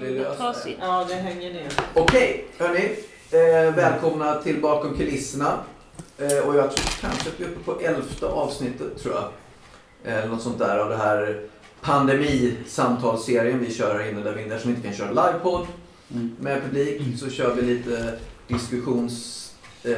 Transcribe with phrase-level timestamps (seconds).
[0.00, 0.76] det.
[0.80, 1.72] Ja, det hänger ner.
[1.94, 2.96] Okej, hörni.
[3.30, 5.58] Eh, välkomna till Bakom kulisserna.
[6.18, 9.24] Eh, och jag tror kanske att vi är uppe på elfte avsnittet tror jag.
[10.12, 11.40] Eh, Eller något sånt där av det här
[11.80, 15.66] pandemisamtalsserien vi kör här inne där vi eftersom vi inte kan köra livepodd
[16.14, 16.36] Mm.
[16.40, 18.12] med publik så kör vi lite
[18.48, 19.42] diskussions,
[19.84, 19.92] eh,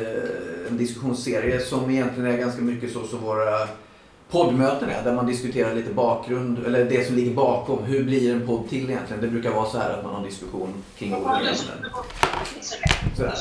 [0.70, 3.68] en diskussionsserie som egentligen är ganska mycket så som våra
[4.30, 5.04] poddmöten är.
[5.04, 7.84] Där man diskuterar lite bakgrund, eller det som ligger bakom.
[7.84, 9.22] Hur blir en podd till egentligen?
[9.22, 11.54] Det brukar vara så här att man har en diskussion kring olika ämnen.
[13.16, 13.34] Sådär.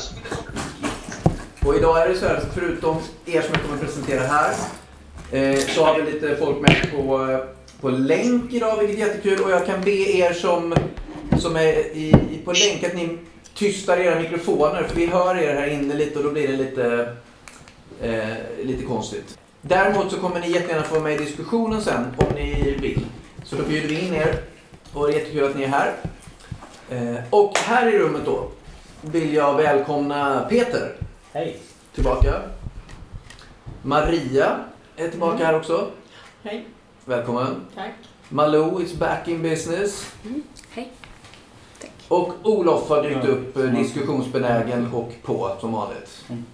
[1.64, 2.96] Och idag är det så här, förutom
[3.26, 4.54] er som jag kommer att presentera här,
[5.32, 7.38] eh, så har vi lite folk med på, eh,
[7.80, 9.40] på länk idag, vilket är jättekul.
[9.40, 10.74] Och jag kan be er som,
[11.38, 13.18] som är i, i, på länk att ni
[13.54, 17.08] tystar era mikrofoner, för vi hör er här inne lite och då blir det lite,
[18.02, 19.38] eh, lite konstigt.
[19.68, 23.06] Däremot så kommer ni jättegärna få vara med i diskussionen sen, om ni vill.
[23.44, 24.40] Så då bjuder vi in er
[24.92, 25.94] och det är jättekul att ni är här.
[26.90, 28.48] Eh, och här i rummet då
[29.00, 30.96] vill jag välkomna Peter
[31.32, 31.58] Hej.
[31.94, 32.34] tillbaka.
[33.82, 34.56] Maria
[34.96, 35.46] är tillbaka Mm.
[35.46, 35.86] här också.
[36.42, 36.66] Hej,
[37.04, 37.56] Välkommen.
[37.74, 37.92] tack.
[38.28, 40.12] Malou is back in business.
[40.70, 40.92] Hej.
[41.80, 41.90] Tack.
[42.08, 46.24] Och Olof har dykt upp eh, diskussionsbenägen och på som vanligt.
[46.28, 46.44] Mm.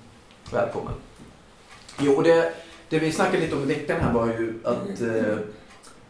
[0.53, 0.93] Välkommen.
[2.01, 2.55] Jo, det,
[2.89, 5.33] det vi snackade lite om i veckan här var ju att eh,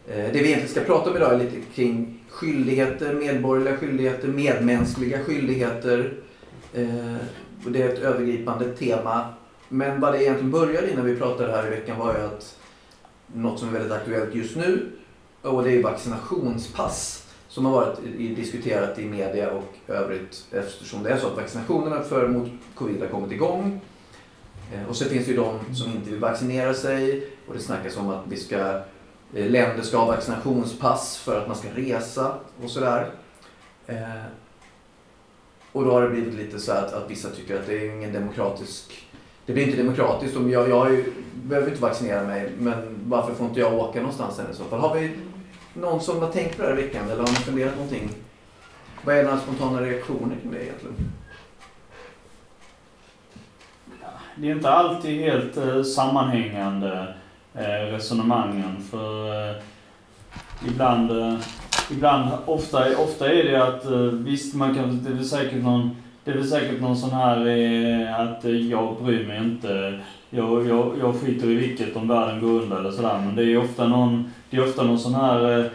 [0.07, 5.23] eh, det vi egentligen ska prata om idag är lite kring skyldigheter, medborgerliga skyldigheter, medmänskliga
[5.23, 6.13] skyldigheter.
[6.73, 7.15] Eh,
[7.65, 9.33] och det är ett övergripande tema.
[9.69, 12.57] Men vad det egentligen började innan vi pratade här i veckan var ju att
[13.33, 14.91] något som är väldigt aktuellt just nu
[15.41, 17.97] och det är vaccinationspass som har varit
[18.35, 23.07] diskuterat i media och övrigt eftersom det är så att vaccinationerna för mot covid har
[23.07, 23.81] kommit igång.
[24.73, 27.97] Eh, och så finns det ju de som inte vill vaccinera sig och det snackas
[27.97, 28.57] om att vi ska,
[29.33, 33.11] eh, länder ska ha vaccinationspass för att man ska resa och sådär.
[33.87, 34.23] Eh,
[35.71, 38.13] och då har det blivit lite så att, att vissa tycker att det är ingen
[38.13, 39.05] demokratisk
[39.45, 43.47] det blir inte demokratiskt om jag, jag ju, behöver inte vaccinera mig men varför får
[43.47, 44.79] inte jag åka någonstans än i så fall?
[44.79, 45.11] Har vi
[45.73, 48.09] någon som har tänkt på det här i veckan eller har ni funderat någonting?
[49.03, 50.95] Vad är era spontana reaktioner kring det egentligen?
[54.35, 57.13] Det är inte alltid helt eh, sammanhängande
[57.53, 59.55] eh, resonemangen för eh,
[60.67, 61.35] ibland, eh,
[61.91, 65.95] ibland ofta, ofta är det att eh, visst man kan, det är väl säkert någon
[66.23, 70.91] det är väl säkert någon sån här eh, att jag bryr mig inte, jag, jag,
[70.99, 73.21] jag skiter i vilket om världen går under eller sådär.
[73.25, 75.69] Men det är ofta någon, det är ofta någon sån här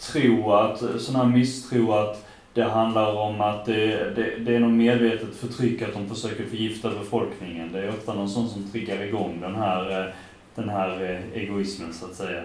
[0.00, 2.23] tro att, sån här misstro att
[2.54, 6.90] det handlar om att det, det, det är något medvetet förtryck att de försöker förgifta
[6.90, 7.72] befolkningen.
[7.72, 10.06] Det är ofta någon sån som triggar igång den här, eh,
[10.54, 12.42] den här eh, egoismen så att säga.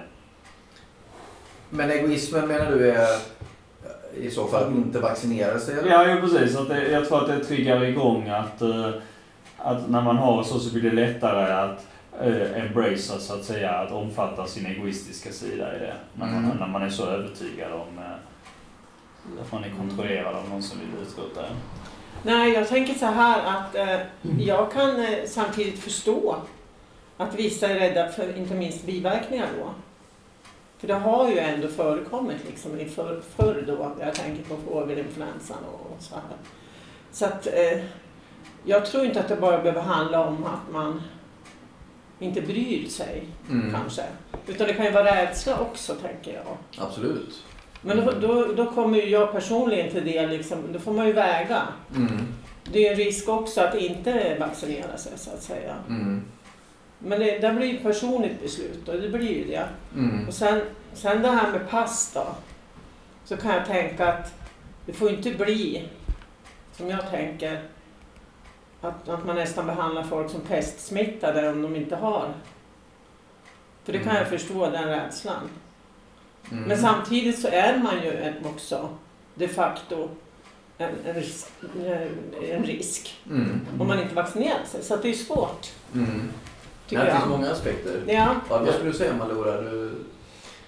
[1.69, 3.07] Men egoismen menar du är
[4.17, 5.89] i så fall att inte vaccinera sig eller?
[5.89, 6.57] Ja, jo, precis.
[6.57, 8.89] Att det, jag tror att det triggar igång att, eh,
[9.57, 11.87] att när man har så så blir det lättare att
[12.21, 15.93] eh, embracea så att säga, att omfatta sin egoistiska sida i det.
[16.13, 16.57] När man, Mm.
[16.57, 17.99] när man är så övertygad om
[19.41, 21.55] att man är kontrollerad av någon som vill utrota en.
[22.23, 23.99] Nej, jag tänker så här att eh,
[24.39, 26.35] jag kan eh, samtidigt förstå
[27.17, 29.69] att vissa är rädda för inte minst biverkningar då.
[30.77, 33.91] För det har ju ändå förekommit liksom i förr, förr då.
[33.99, 36.23] Jag tänker på fågelinfluensan och så här.
[37.11, 37.83] Så att eh,
[38.63, 41.01] jag tror inte att det bara behöver handla om att man
[42.19, 43.71] inte bryr sig Mm.
[43.73, 44.03] kanske.
[44.47, 46.57] Utan det kan ju vara rädsla också tänker jag.
[46.85, 47.43] Absolut.
[47.81, 51.13] Men då, då, då kommer ju jag personligen till det liksom, då får man ju
[51.13, 51.61] väga.
[51.95, 52.27] Mm.
[52.71, 55.75] Det är en risk också att inte vaccinera sig så att säga.
[55.87, 56.21] Mm.
[56.99, 59.65] Men det, det blir ju personligt beslut och det blir ju det.
[59.95, 60.27] Mm.
[60.27, 60.61] Och sen,
[60.93, 62.27] sen det här med pass då.
[63.25, 64.33] Så kan jag tänka att
[64.85, 65.89] det får inte bli,
[66.71, 67.61] som jag tänker,
[68.81, 72.33] att, att man nästan behandlar folk som pestsmittade om de inte har.
[73.83, 75.49] För det kan jag förstå, den rädslan.
[76.51, 76.63] Mm.
[76.63, 78.89] Men samtidigt så är man ju en- också
[79.35, 80.09] de facto
[80.77, 81.47] en, en, risk,
[82.51, 83.61] en risk Mm.
[83.79, 84.83] om man inte vaccinerar sig.
[84.83, 86.21] Så att det är svårt, Mm.
[86.87, 88.01] tycker det finns många aspekter.
[88.07, 88.13] Ja.
[88.49, 89.61] Ja, vad skulle du säga Malora?
[89.61, 89.91] Du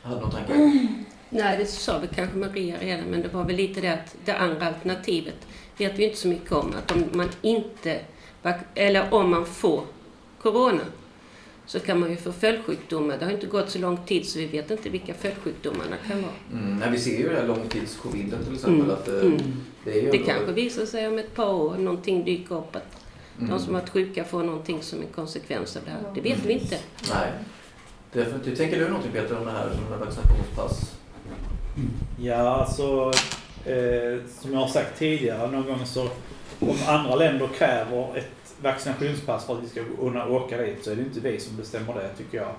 [0.04, 0.54] hade någon tanke?
[1.30, 4.34] Nej, det sa väl kanske Maria redan, men det var väl lite det att det
[4.38, 5.36] andra alternativet
[5.78, 6.74] vet vi inte så mycket om.
[6.78, 8.00] Att om man inte,
[8.76, 9.84] eller om man får
[10.42, 10.82] corona,
[11.72, 13.18] så kan man ju få följdsjukdomar.
[13.18, 16.32] Det har inte gått så lång tid så vi vet inte vilka följdsjukdomarna kan vara.
[16.54, 16.78] Mm.
[16.80, 18.80] Nej, vi ser ju det här långtidscoviden till exempel.
[18.82, 18.92] Mm.
[18.92, 19.38] Att det, Mm.
[19.86, 22.98] det är ju Det kanske visar sig om ett par år, någonting dyker upp, att
[23.38, 23.50] Mm.
[23.50, 26.00] de som varit sjuka får någonting som en konsekvens av det här.
[26.16, 26.78] Det vet vi inte.
[27.14, 27.32] Nej.
[28.14, 28.58] Definitivt.
[28.58, 30.96] Tänker du någonting Peter om det här som med vaccinationspass?
[32.22, 33.12] Ja, alltså
[33.66, 36.02] eh, som jag har sagt tidigare någon gång så
[36.60, 40.96] om andra länder kräver ett vaccinationspass för att vi ska kunna åka dit så är
[40.96, 42.52] det inte vi som bestämmer det tycker jag.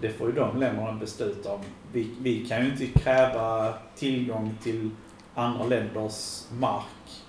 [0.00, 1.60] Det får ju de länderna besluta om.
[1.92, 4.90] Vi, vi kan ju inte kräva tillgång till
[5.34, 7.22] andra länders mark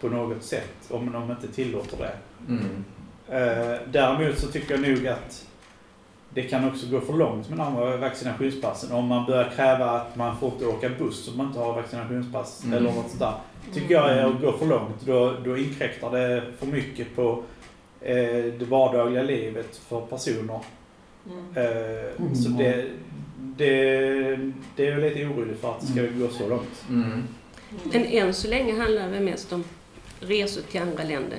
[0.00, 2.12] på något sätt om de inte tillåter det.
[2.48, 2.84] Mm.
[3.28, 5.46] Eh, däremot så tycker jag nog att
[6.34, 8.92] det kan också gå för långt med de andra vaccinationspassen.
[8.92, 12.64] Om man börjar kräva att man får inte åka buss om man inte har vaccinationspass
[12.64, 12.78] Mm.
[12.78, 13.34] eller något sånt där.
[13.74, 15.00] Tycker jag är att gå för långt.
[15.06, 17.42] Då, då inkräktar det för mycket på
[18.00, 18.16] eh,
[18.58, 20.60] det vardagliga livet för personer.
[21.26, 21.66] Mm.
[21.66, 22.84] Eh, Så det,
[23.38, 23.70] det,
[24.76, 26.84] det är jag lite orolig för att det ska gå så långt.
[26.88, 27.22] Mm.
[27.92, 29.64] Men än så länge handlar det mest om
[30.20, 31.38] resor till andra länder.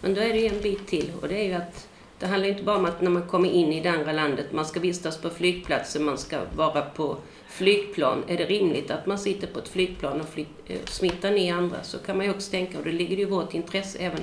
[0.00, 1.88] Men då är det ju en bit till och det är ju att
[2.18, 4.64] det handlar inte bara om att när man kommer in i det andra landet, man
[4.66, 7.16] ska vistas på flygplatser, man ska vara på
[7.48, 8.24] flygplan.
[8.28, 11.82] Är det rimligt att man sitter på ett flygplan och flyg, eh, smittar ner andra
[11.82, 14.20] så kan man ju också tänka, och det ligger ju i vårt intresse även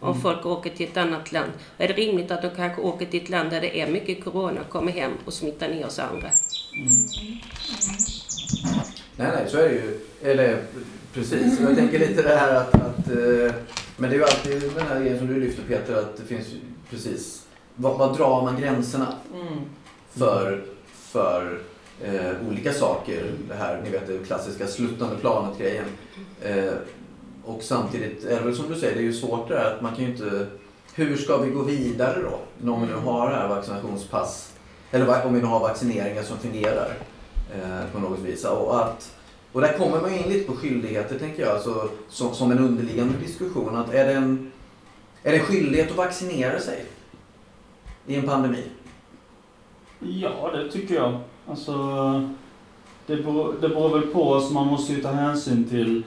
[0.00, 1.50] om folk åker till ett annat land.
[1.78, 4.60] Är det rimligt att de kanske åker till ett land där det är mycket corona,
[4.68, 6.30] kommer hem och smittar ner oss andra?
[9.16, 10.00] Nej, nej, så är det ju.
[10.22, 10.62] Eller
[11.14, 11.60] precis.
[11.60, 13.54] Jag tänker lite det här att, att eh,
[13.96, 16.46] men det är ju alltid den här grejen som du lyfter Peter, att det finns
[16.90, 17.42] precis,
[17.74, 19.58] vad, vad drar man gränserna Mm.
[20.10, 21.58] för, för
[22.04, 23.32] eh, olika saker?
[23.48, 25.84] Det här, ni vet det klassiska sluttande planet grejen.
[26.42, 26.72] Eh,
[27.44, 29.80] och samtidigt är det väl som du säger, det är ju svårt det här att
[29.80, 30.46] man kan ju inte,
[30.94, 32.70] hur ska vi gå vidare då?
[32.72, 34.52] Om vi nu har det här vaccinationspass,
[34.90, 36.94] eller om vi nu har vaccineringar som fungerar
[37.54, 38.44] eh, på något vis.
[38.44, 39.16] Och, att,
[39.52, 42.58] och där kommer man ju in lite på skyldigheter tänker jag, alltså, som, som en
[42.58, 43.76] underliggande diskussion.
[43.76, 44.52] Att är, det en,
[45.22, 46.84] är det en skyldighet att vaccinera sig
[48.06, 48.64] i en pandemi?
[50.00, 51.20] Ja, det tycker jag.
[51.50, 51.74] Alltså,
[53.06, 56.02] det beror, det beror väl på, alltså man måste ju ta hänsyn till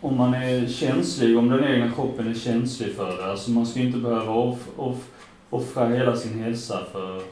[0.00, 3.30] om man är känslig, om den egna kroppen är känslig för det.
[3.30, 5.08] Alltså man ska inte behöva off, off,
[5.50, 7.22] offra hela sin hälsa för,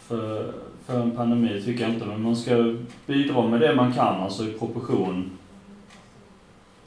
[0.00, 0.52] för,
[0.86, 2.06] för en pandemi, tycker jag inte.
[2.06, 2.74] Men man ska
[3.06, 5.30] bidra med det man kan, alltså i proportion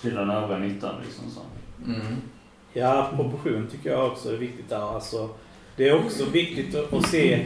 [0.02, 0.96] till den övriga nyttan.
[1.06, 1.42] Liksom så.
[1.86, 2.16] Mm.
[2.74, 4.96] Ja, proportion tycker jag också är viktigt där.
[4.96, 5.30] Alltså,
[5.76, 7.46] det är också viktigt att se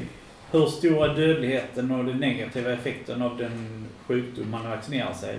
[0.52, 5.38] hur stor är dödligheten och den negativa effekten av den sjukdom man vaccinerar sig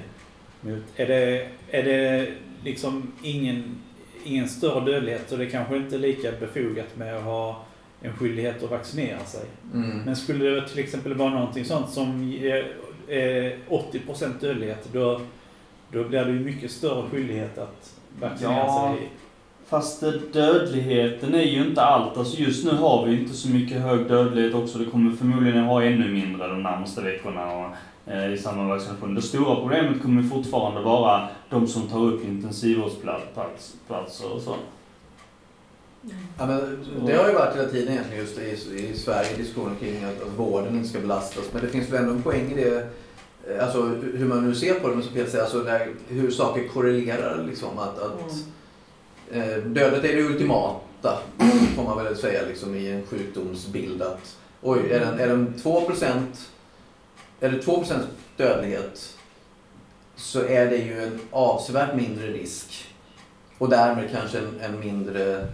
[0.61, 0.82] mot.
[0.97, 2.29] Är det, är det
[2.64, 3.64] liksom ingen,
[4.25, 7.64] ingen större dödlighet så det kanske inte är lika befogat med att ha
[8.03, 9.44] en skyldighet att vaccinera sig.
[9.75, 9.99] Mm.
[9.99, 15.20] Men skulle det till exempel vara någonting sånt som eh, 80% dödlighet då,
[15.93, 18.97] då blir det ju mycket större skyldighet att vaccinera Ja.
[18.99, 19.09] sig.
[19.73, 20.01] Fast
[20.33, 22.17] dödligheten är ju inte allt.
[22.17, 24.79] Alltså just nu har vi inte så mycket hög dödlighet också.
[24.79, 27.67] Det kommer förmodligen ha ännu mindre de närmaste veckorna och,
[28.13, 29.15] eh, i med vaccination.
[29.15, 34.55] Det stora problemet kommer fortfarande vara de som tar upp intensivvårdsplatser och så.
[36.39, 38.51] Ja, men det har ju varit hela tiden egentligen just i,
[38.93, 41.45] i Sverige diskussioner kring att, att vården inte ska belastas.
[41.53, 42.77] Men det finns väl ändå en poäng i det.
[43.49, 43.83] eh, Alltså
[44.15, 45.65] hur man nu ser på det, men som Peter säger, alltså
[46.09, 47.45] hur saker korrelerar.
[47.49, 48.27] Liksom, att, att, eh,
[49.64, 51.19] dödet är det ultimata,
[51.76, 54.02] får man väl säga, liksom, i en sjukdomsbild.
[54.02, 56.20] Att, oj, är den, är den 2%
[57.40, 57.94] eller 2%
[58.37, 59.17] dödlighet
[60.17, 62.88] så är det ju en avsevärt mindre risk.
[63.59, 65.47] Och därmed kanske en, en mindre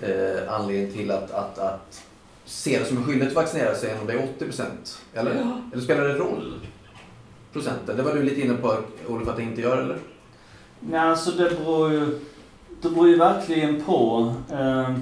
[0.00, 2.02] eh, anledning till att, att, att
[2.44, 5.02] se det som en skyldighet att vaccinera sig än om det är 80 procent.
[5.14, 5.34] Eller?
[5.34, 5.60] Ja.
[5.72, 6.60] eller spelar det roll?
[7.52, 7.96] Procenten?
[7.96, 8.76] Det var du lite inne på
[9.08, 9.98] Olof att det inte gör eller?
[10.80, 12.18] Nej, alltså det beror ju,
[12.82, 14.94] det beror ju verkligen på eh,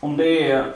[0.00, 0.72] om det är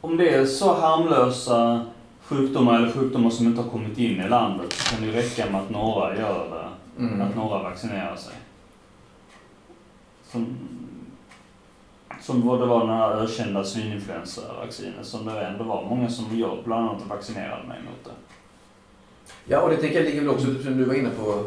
[0.00, 1.86] om det är så harmlösa
[2.22, 5.50] sjukdomar eller sjukdomar som inte har kommit in i landet så kan det ju räcka
[5.50, 7.04] med att några gör det.
[7.04, 7.20] Mm.
[7.20, 8.34] Att några vaccinerar sig.
[10.30, 10.56] Som,
[12.20, 16.88] som det var den här ökända svininfluensavaccinet som det ändå var många som jag bland
[16.88, 18.34] annat vaccinerade mig mot det.
[19.44, 21.44] Ja, och det tänker jag ligger väl också, som du var inne på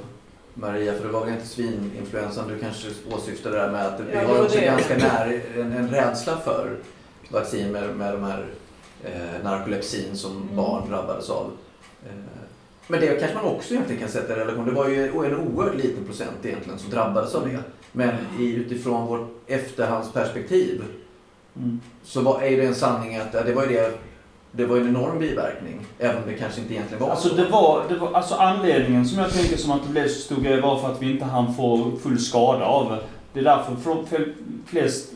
[0.60, 4.28] Maria, för det var väl inte svininfluensan du kanske åsyftade där med att vi Ja,
[4.28, 4.66] har också det.
[4.66, 6.76] ganska nära en, en rädsla för
[7.30, 8.46] vaccin med, med de här
[9.04, 10.56] eh, narkolepsin som Mm.
[10.56, 11.52] barn drabbades av.
[12.06, 12.12] Eh,
[12.88, 14.66] men det kanske man också egentligen kan sätta i relation.
[14.66, 17.60] Det var ju en oerhört liten procent egentligen som drabbades av det.
[17.92, 20.84] Men i, utifrån vårt efterhandsperspektiv
[21.56, 21.80] Mm.
[22.04, 23.94] så var, är det en sanning att det var ju det
[24.52, 27.36] det var en enorm biverkning, även om det kanske inte egentligen var Alltså så.
[27.36, 30.42] det var, det var, alltså anledningen som jag tänker som att det blev så stor
[30.42, 33.00] grej var för att vi inte hann få full skada av det.
[33.34, 34.34] Det är därför fl- fl-
[34.68, 35.14] flest,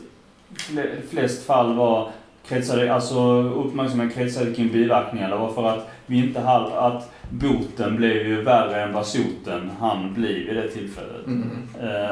[0.54, 2.10] fle- flest fall var
[2.48, 5.30] kretsade, alltså uppmärksamhet kretsade kring biverkningar.
[5.30, 9.70] Det var för att vi inte hade, att boten blev ju värre än vad soten
[9.80, 11.26] han bli vid det tillfället.
[11.26, 11.58] Mm.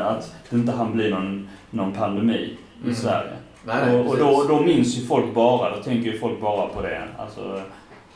[0.05, 2.95] Att det inte han bli någon, någon pandemi i Mm.
[2.95, 3.31] Sverige.
[3.64, 6.83] Nej, och och då, då minns ju folk bara, då tänker ju folk bara på
[6.83, 7.02] det.
[7.19, 7.62] Alltså,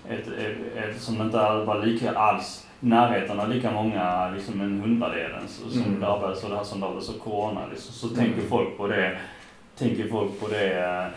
[0.08, 5.42] ett, ett, ett, som inte var lika alls närheten av lika många, liksom en hundradelen
[5.48, 6.00] så- som Mm.
[6.00, 7.60] drabbades av det här som drabbades av corona.
[7.70, 7.92] Liksom.
[7.94, 8.18] Så Mm.
[8.18, 9.18] tänker folk på det,
[9.78, 11.10] tänker folk på det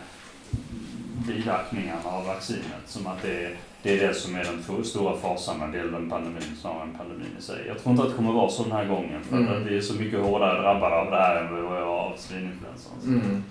[1.26, 3.48] biverkningarna av vaccinet som att det,
[3.82, 7.26] det är det som är den stora fasan när det gäller pandemin snarare än pandemin
[7.38, 7.64] i sig.
[7.68, 9.52] Jag tror inte att det kommer vara så den här gången för Mm.
[9.52, 12.12] att vi är så mycket hårdare drabbade av det här än vad vi är av
[12.16, 12.92] svininfluensan.
[13.04, 13.44] Mm.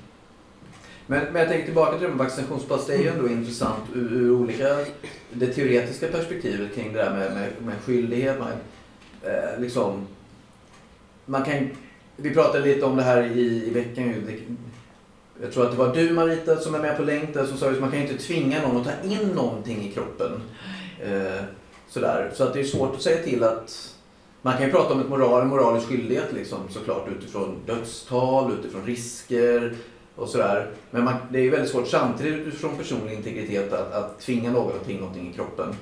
[1.08, 2.88] Men, men jag tänker tillbaka till det med vaccinationspass.
[2.88, 4.78] Det är ju ändå intressant ur, ur olika,
[5.32, 8.40] det teoretiska perspektivet kring det där med, med, med skyldighet.
[8.40, 8.52] Man,
[9.24, 10.08] eh, liksom,
[11.26, 11.70] man kan,
[12.16, 14.04] vi pratade lite om det här i, i veckan.
[14.04, 14.22] ju.
[14.22, 14.34] Det,
[15.42, 17.70] jag tror att det var du Marita som är med på länk där som sa
[17.70, 20.42] att man kan ju inte tvinga någon att ta in någonting i kroppen.
[21.04, 21.44] Eh,
[21.90, 22.32] sådär.
[22.34, 23.94] Så att det är svårt att säga till att
[24.42, 28.86] man kan ju prata om ett moral, en moralisk skyldighet liksom, såklart utifrån dödstal, utifrån
[28.86, 29.76] risker
[30.18, 30.68] och sådär.
[30.92, 34.76] Men man, det är ju väldigt svårt samtidigt utifrån personlig integritet att, att tvinga någon
[34.76, 35.76] att ta in någonting i kroppen.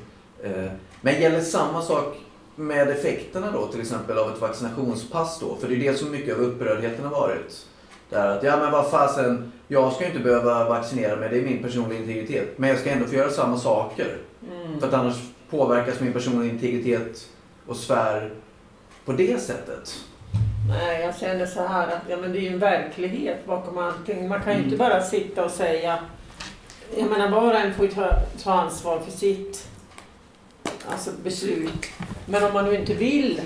[0.43, 2.17] Eh, men gäller samma sak
[2.55, 5.55] med effekterna då till exempel av ett vaccinationspass då?
[5.55, 7.65] För det är det som mycket av upprördheten har varit.
[8.09, 11.43] Där att, ja men vad fasen, jag ska ju inte behöva vaccinera mig, det är
[11.43, 12.57] min personliga integritet.
[12.57, 14.17] Men jag ska ändå få göra samma saker.
[14.51, 14.79] Mm.
[14.79, 15.15] För att annars
[15.49, 17.29] påverkas min personliga integritet
[17.67, 18.31] och sfär
[19.05, 19.95] på det sättet.
[20.69, 24.27] Nej, jag känner så här att ja, men det är ju en verklighet bakom allting.
[24.27, 24.65] Man kan ju Mm.
[24.65, 25.99] inte bara sitta och säga...
[26.97, 28.09] Jag menar, var och en får ju ta,
[28.43, 29.67] ta ansvar för sitt
[30.89, 31.85] alltså beslut.
[32.25, 33.41] Men om man nu inte vill,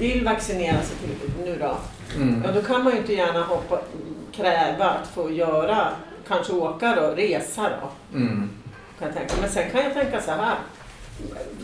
[0.00, 1.76] vill vaccinera sig till nu då,
[2.16, 2.42] Mm.
[2.46, 3.80] ja, då kan man ju inte gärna hoppa,
[4.32, 5.88] kräva att få göra,
[6.28, 8.16] kanske åka då, resa då.
[8.18, 8.50] Mm.
[8.98, 9.34] Kan jag tänka.
[9.40, 10.54] Men sen kan jag tänka så här.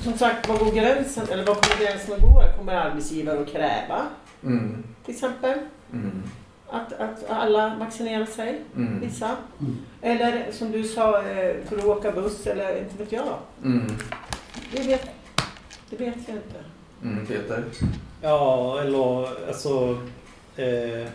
[0.02, 1.26] Som sagt, var går gränsen?
[1.30, 2.42] Eller var kommer gränsen att gå?
[2.58, 4.06] Kommer arbetsgivare att kräva,
[4.42, 4.82] Mm.
[5.04, 5.58] till exempel?
[5.92, 6.22] Mm.
[6.68, 9.00] Att, att alla vaccinerar sig, Mm.
[9.00, 9.36] vissa.
[9.60, 9.76] Mm.
[10.02, 13.34] Eller som du sa, eh, för att åka buss eller inte vet jag.
[13.64, 13.86] Mm.
[14.72, 15.10] Det vet,
[15.90, 16.60] det vet jag inte.
[17.02, 17.26] Mm.
[17.26, 17.64] Peter?
[18.22, 19.98] Ja, eller alltså...
[20.56, 21.08] Eh,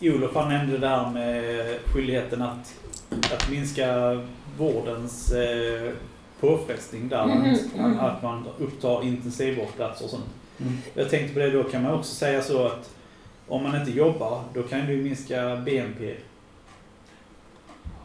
[0.00, 2.74] Olof han nämnde det här med skyldigheten att,
[3.10, 3.86] att minska
[4.58, 5.92] vårdens eh,
[6.40, 7.26] påfrestning där.
[7.26, 8.00] Mhm, Att, mm.
[8.00, 10.24] att man upptar intensivvårdsplatser och sånt.
[10.60, 10.72] Mm.
[10.94, 12.90] Jag tänkte på det, då kan man också säga så att
[13.48, 16.14] om man inte jobbar, då kan du minska BNP.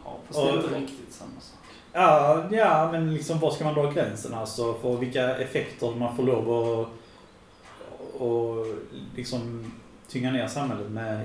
[0.04, 1.58] Ja, fast det är inte riktigt samma sak.
[1.92, 6.22] Ja, ja, men liksom var ska man dra gränsen alltså för vilka effekter man får
[6.22, 6.88] lov att
[8.20, 8.66] och
[9.16, 9.72] liksom
[10.08, 11.24] tynga ner samhället med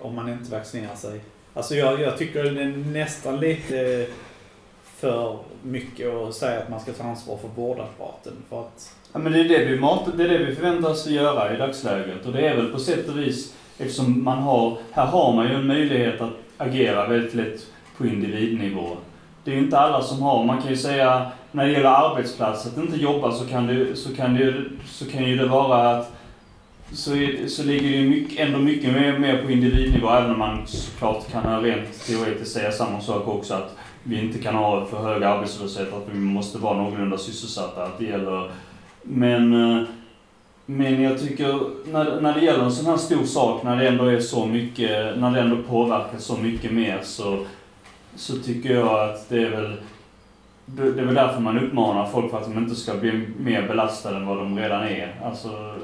[0.00, 1.20] om man inte vaccinerar sig.
[1.54, 4.06] Alltså jag, jag tycker det är nästan lite
[5.00, 8.32] för mycket och säga att man ska ta ansvar för vårdapparaten.
[8.48, 11.54] För att, Ja, men det är det, vi mat, det är det vi förväntas göra
[11.54, 12.26] i dagsläget.
[12.26, 15.54] Och det är väl på sätt och vis, eftersom man har, här har man ju
[15.54, 17.66] en möjlighet att agera väldigt lätt
[17.96, 18.96] på individnivå.
[19.44, 22.66] Det är ju inte alla som har, man kan ju säga när det gäller arbetsplats,
[22.66, 26.12] att inte jobba så kan det, så kan det, så kan ju det vara att
[26.92, 27.10] så,
[27.48, 31.32] så ligger det ju mycket, ändå mycket mer, mer på individnivå, även om man såklart
[31.32, 35.92] kan rent teoretiskt säga samma sak också, att vi inte kan ha för hög arbetslöshet,
[35.92, 38.50] att vi måste vara någorlunda sysselsatta, att det gäller
[39.02, 39.82] men, eh,
[40.66, 41.60] men jag tycker
[41.92, 45.18] när, när det gäller en sån här stor sak, när det ändå är så mycket,
[45.18, 47.44] när det ändå påverkar så mycket mer så,
[48.16, 49.76] så tycker jag att det är väl
[50.66, 53.68] det det är väl därför man uppmanar folk för att de inte ska bli mer
[53.68, 55.20] belastade än vad de redan är.
[55.24, 55.74] Alltså,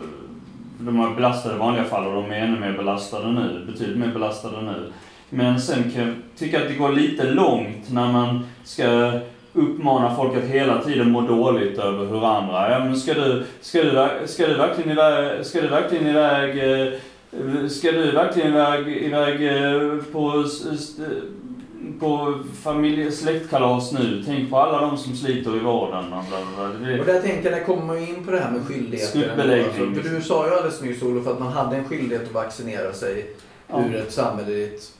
[0.78, 4.12] de är belastade i vanliga fall och de är ännu mer belastade nu, betydligt mer
[4.12, 4.92] belastade nu.
[5.30, 9.12] Men sen kan jag tycka att det går lite långt när man ska
[9.52, 13.82] uppmana folk att hela tiden må dåligt över hur andra, ja men ska du, ska
[13.82, 19.46] du, ska du verkligen iväg, ska du verkligen iväg, eh, ska du verkligen iväg, iväg
[19.46, 20.44] eh, på,
[22.00, 24.22] på familje, släktkalas nu?
[24.26, 26.90] Tänk på alla de som sliter i bla.
[26.90, 29.30] Det, Och där tänker jag, där kommer man in på det här med skyldigheter.
[29.30, 32.92] Alltså, för du sa ju alldeles nyss Olof att man hade en skyldighet att vaccinera
[32.92, 33.30] sig
[33.68, 33.84] ja.
[33.84, 34.92] ur ett samhälleligt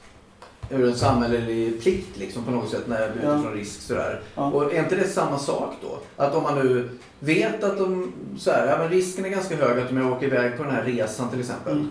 [0.71, 3.61] ur en samhällelig plikt liksom på något sätt när utifrån Ja.
[3.61, 4.21] risk sådär.
[4.35, 4.51] Ja.
[4.51, 5.99] Och är inte det samma sak då?
[6.25, 6.89] Att om man nu
[7.21, 10.27] vet att de, så här, ja men risken är ganska hög att om jag åker
[10.27, 11.91] iväg på den här resan till exempel Mm.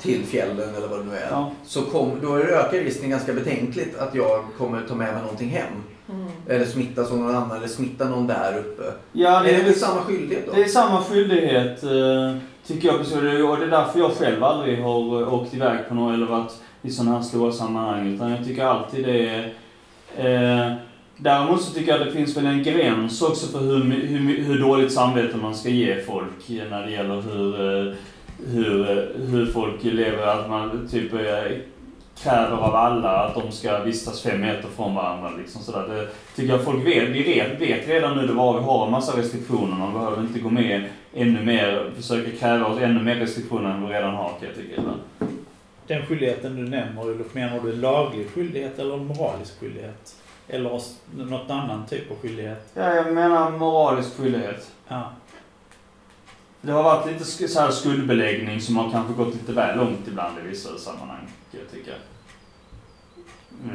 [0.00, 1.28] till fjällen eller vad det nu är.
[1.30, 1.52] Ja.
[1.66, 5.66] Så kom, då ökar risken ganska betänkligt att jag kommer ta med mig någonting hem.
[6.08, 6.26] Mm.
[6.48, 8.82] Eller smittas av någon annan eller smitta någon där uppe.
[9.12, 10.52] Ja, är det väl samma skyldighet då?
[10.52, 13.24] Det är samma skyldighet, eh, tycker jag.
[13.24, 16.26] det och det är därför jag själv aldrig har eh, åkt iväg på något eller
[16.26, 18.14] varit i sådana här stora sammanhang.
[18.14, 19.52] Utan jag tycker alltid det är...
[20.16, 20.76] Eh,
[21.22, 24.60] Däremot så tycker jag att det finns väl en gräns också för hur, hur, hur
[24.60, 27.94] dåligt samvete man ska ge folk när det gäller hur, eh,
[28.46, 30.26] hur, eh, hur folk lever.
[30.26, 31.20] Att man typ eh,
[32.22, 35.30] kräver av alla att de ska vistas fem meter från varandra.
[35.38, 35.88] Liksom sådär.
[35.88, 37.08] Det tycker jag folk vet.
[37.08, 39.76] Vi vet, vet redan nu det var vi har en massa restriktioner.
[39.76, 40.84] Man behöver inte gå med
[41.14, 44.82] ännu mer, försöka kräva oss ännu mer restriktioner än vi redan har kan jag tycka.
[45.92, 50.16] Den skyldigheten du nämner Olof, menar du laglig skyldighet eller moralisk skyldighet?
[50.48, 50.80] Eller
[51.16, 52.72] något annan typ av skyldighet?
[52.74, 54.70] Ja, jag menar moralisk skyldighet.
[54.88, 55.12] Ja.
[56.60, 60.38] Det har varit lite så här skuldbeläggning som har kanske gått lite väl långt ibland
[60.38, 61.92] i vissa sammanhang, kan jag tycka.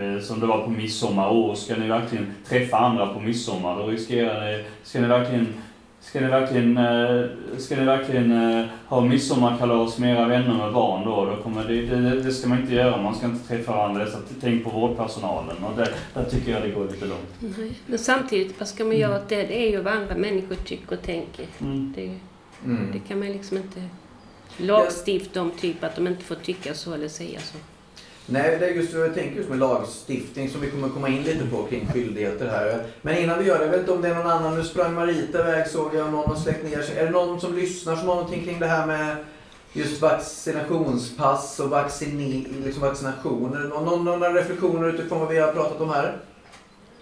[0.03, 1.29] Eh, som det var på midsommar.
[1.31, 3.77] Åh, ska ni verkligen träffa andra på midsommar?
[3.77, 4.63] Då riskerar ni...
[4.83, 5.53] Ska ni verkligen...
[6.09, 7.25] Ska ni verkligen, eh,
[7.57, 11.25] ska ni verkligen eh, ha midsommarkalas med era vänner med barn då?
[11.25, 13.01] då kommer det, det, det ska man inte göra.
[13.01, 14.05] Man ska inte träffa varandra.
[14.05, 15.63] Så tänk på vårdpersonalen.
[15.63, 17.57] Och det, där tycker jag det går lite långt.
[17.57, 17.71] Nej.
[17.85, 19.35] Men samtidigt, vad ska man göra åt det?
[19.43, 21.45] Det är ju vad andra människor tycker och tänker.
[21.61, 21.93] Mm.
[21.95, 22.11] Det,
[22.65, 22.89] Mm.
[22.93, 23.83] det kan man liksom inte
[24.57, 27.57] lagstifta om, typ att de inte får tycka så eller säga så.
[28.29, 31.23] Nej, det är just vad jag tänker just med lagstiftning som vi kommer komma in
[31.23, 32.83] lite på kring skyldigheter här.
[33.01, 34.55] Men innan vi gör det, jag vet inte om det är någon annan.
[34.57, 36.97] Nu sprang Marita iväg såg jag, någon har släckt ner sig.
[36.97, 39.15] Är det någon som lyssnar som har någonting kring det här med
[39.73, 43.59] just vaccinationspass och vaccine, liksom vaccinationer?
[43.59, 46.17] Någon, någon, några reflektioner utifrån vad vi har pratat om här?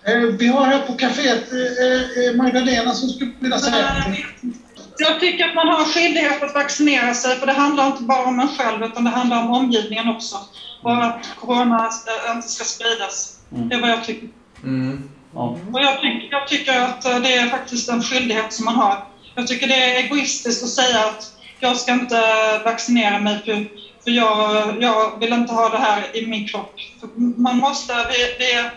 [0.04, 4.16] Eh, Vi har här på kaféet eh, eh, Magdalena som skulle vilja säga.
[4.98, 8.26] Jag tycker att man har en skyldighet att vaccinera sig, för det handlar inte bara
[8.26, 10.38] om en själv, utan det handlar om omgivningen också.
[10.82, 13.40] Och att corona eh, inte ska spridas.
[13.52, 13.70] Mm.
[13.70, 14.30] Det är vad jag tycker.
[14.64, 15.10] Mm.
[15.34, 15.58] Ja.
[15.74, 19.06] Och jag, tycker, jag tycker att eh, det är faktiskt en skyldighet som man har.
[19.36, 22.22] Jag tycker det är egoistiskt att säga att jag ska inte
[22.66, 23.66] vaccinera mig för,
[24.04, 26.76] för jag, jag vill inte ha det här i min kropp.
[27.00, 27.10] För
[27.42, 28.70] man måste, vi, vi,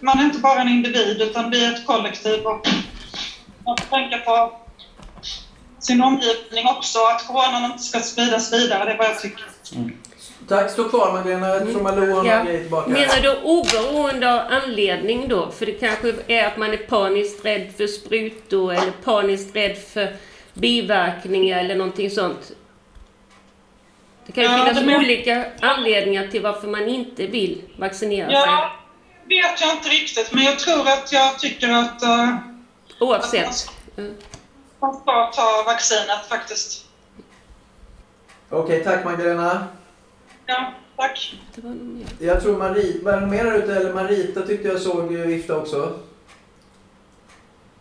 [0.00, 2.68] man är inte bara en individ utan vi är ett kollektiv och
[3.66, 4.59] man får tänka på
[5.80, 9.44] sin omgivning också, att coronan inte ska spridas vidare, det är vad jag tycker.
[10.48, 11.48] Tack, stå kvar Magdalena.
[11.48, 12.44] Jag tror Malou har Ja.
[12.44, 12.90] tillbaka.
[12.90, 15.50] Menar du oberoende av anledning då?
[15.50, 20.16] För det kanske är att man är paniskt rädd för sprutor eller paniskt rädd för
[20.54, 22.52] biverkningar eller någonting sånt.
[24.26, 28.34] Det kan ju Ja, finnas men- olika anledningar till varför man inte vill vaccinera sig.
[28.34, 28.72] Ja,
[29.28, 32.36] vet jag inte riktigt, men jag tror att jag tycker att uh,
[33.00, 33.66] Oavsett.
[33.96, 34.10] Mm.
[34.10, 34.29] man
[34.80, 36.86] ska ta vaccinet faktiskt.
[38.50, 39.66] Okej, tack Magdalena.
[40.46, 41.34] Ja, tack.
[42.18, 43.76] Jag tror Marita, var det mer där ute?
[43.76, 45.98] Eller Marita tyckte jag såg eh, vifta också.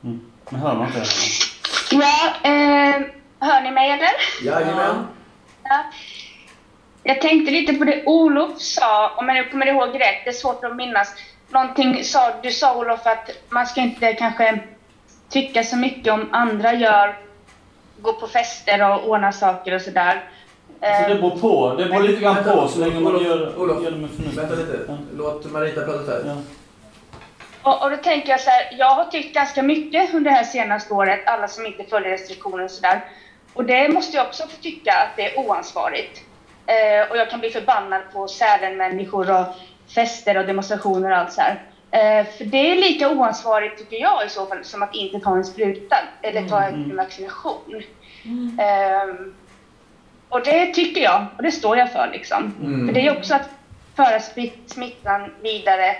[0.02, 1.12] Men hör man inte henne?
[1.92, 3.02] Ja, eh,
[3.40, 4.10] hör ni mig eller?
[4.44, 5.08] Jajamän.
[5.64, 5.84] Ja.
[7.04, 10.64] Jag tänkte lite på det Olof sa, om jag kommer ihåg rätt, det är svårt
[10.64, 11.14] att minnas.
[11.50, 14.60] Någonting sa, du sa Olof att man ska inte kanske
[15.30, 17.18] tycka så mycket om andra gör,
[18.02, 20.24] gå på fester och ordna saker och sådär.
[20.82, 21.76] Alltså det beror på.
[21.78, 24.10] Det beror lite grann Vänta, på så länge man Olof, gör, Olof, gör det med
[24.10, 24.38] förnuft.
[24.38, 24.80] Vänta lite.
[24.88, 24.98] Ja.
[25.18, 26.26] Låt Marita prata färdigt.
[26.28, 26.36] Ja.
[27.62, 30.44] Och, och då tänker jag så här, jag har tyckt ganska mycket under det här
[30.44, 33.06] senaste året, alla som inte följer restriktioner och sådär.
[33.54, 36.22] Och det måste jag också få tycka att det är oansvarigt.
[36.66, 39.46] Eh, och jag kan bli förbannad på Sälen-människor och
[39.96, 41.64] fester och demonstrationer och allt så här.
[41.92, 45.36] Eh, för det är lika oansvarigt tycker jag i så fall som att inte ta
[45.36, 47.82] en spruta eller ta en vaccination.
[48.60, 49.34] Ehm,
[50.30, 52.54] och det tycker jag, och det står jag för liksom.
[52.62, 52.88] Mm.
[52.88, 53.50] För det är också att
[53.96, 55.96] föra smitt- smittan vidare.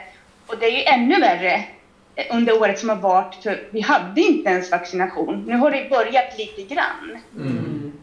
[0.48, 1.64] Och det är ju ännu värre
[2.16, 5.44] eh, under året som har varit, för vi hade inte ens vaccination.
[5.48, 7.18] Nu har det börjat lite grann.
[7.36, 7.94] Mm.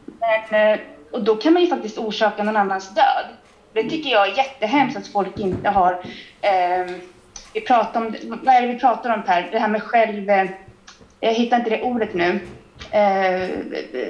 [0.50, 0.78] Men, eh,
[1.10, 3.26] och då kan man ju faktiskt orsaka någon annans död.
[3.72, 6.04] Det tycker jag är jättehemskt att folk inte har...
[6.40, 7.00] ehm,
[7.56, 9.48] vi pratar om, vad är det vi pratar om Per?
[9.52, 10.30] Det här med själv...
[10.30, 10.46] eh,
[11.20, 12.40] Jag hittar inte det ordet nu.
[12.90, 13.48] Eh,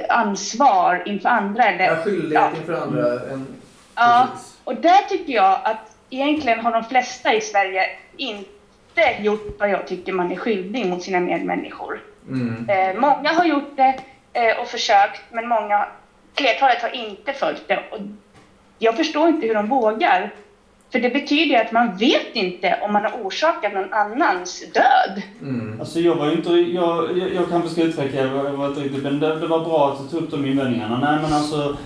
[0.08, 1.88] ansvar inför andra eller...
[1.96, 2.50] Har skyldighet Ja.
[2.60, 3.12] inför andra.
[3.32, 3.46] En...
[3.94, 4.56] Ja, Precis.
[4.64, 8.42] och där tycker jag att egentligen har de flesta i Sverige inte
[9.20, 12.00] gjort vad jag tycker man är skyldig mot sina medmänniskor.
[12.28, 12.68] Mm.
[12.70, 13.94] Eh, många har gjort det
[14.32, 15.86] eh, och försökt, men många,
[16.34, 17.78] flertalet har inte följt det.
[17.90, 17.98] Och
[18.78, 20.30] jag förstår inte hur de vågar.
[20.96, 25.22] För det betyder ju att man vet inte om man har orsakat någon annans död.
[25.42, 25.80] Mm.
[25.80, 28.68] Alltså jag var ju inte, jag, jag, jag kanske ska utveckla, jag var, jag var
[28.68, 30.98] inte riktigt, men det, det var bra att du tog upp de invändningarna.
[30.98, 31.76] Nej men alltså,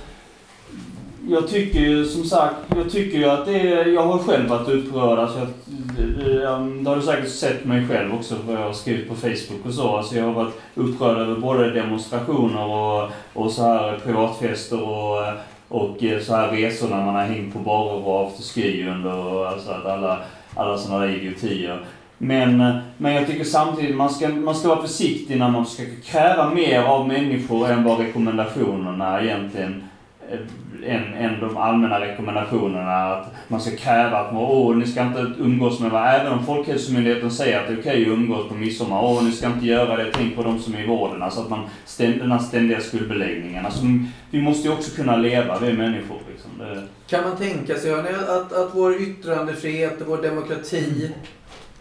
[1.29, 4.69] jag tycker ju som sagt, jag tycker ju att det är, jag har själv varit
[4.69, 5.19] upprörd.
[5.19, 5.49] Alltså jag,
[5.97, 9.67] det, det har du säkert sett mig själv också, vad jag har skrivit på Facebook
[9.67, 9.97] och så.
[9.97, 15.25] Alltså jag har varit upprörd över både demonstrationer och, och så här privatfester och,
[15.71, 19.49] och eh, så här resor när man har hängt på barer och afterski under, och
[19.49, 20.19] alltså att alla,
[20.55, 21.85] alla sådana där idiotier.
[22.19, 26.03] Men, eh, men jag tycker samtidigt man ska man ska vara försiktig när man försöker
[26.03, 29.83] kräva mer av människor än vad rekommendationerna egentligen
[30.31, 30.39] Eh,
[30.85, 33.15] än, än de allmänna rekommendationerna.
[33.15, 36.13] Att man ska kräva att man, åh, ni ska inte umgås med varandra.
[36.13, 39.03] Även om Folkhälsomyndigheten säger att det är okej att umgås på midsommar.
[39.03, 40.11] Åh, ni ska inte göra det.
[40.13, 41.23] Tänk på de som är i vården.
[41.23, 43.67] Alltså att man, ständ, den här ständiga skuldbeläggningen.
[43.67, 43.83] Alltså,
[44.31, 46.19] vi måste ju också kunna leva, vi är människor.
[46.31, 46.51] Liksom.
[46.59, 51.11] Det, Kan man tänka sig hörni, att, att vår yttrandefrihet och vår demokrati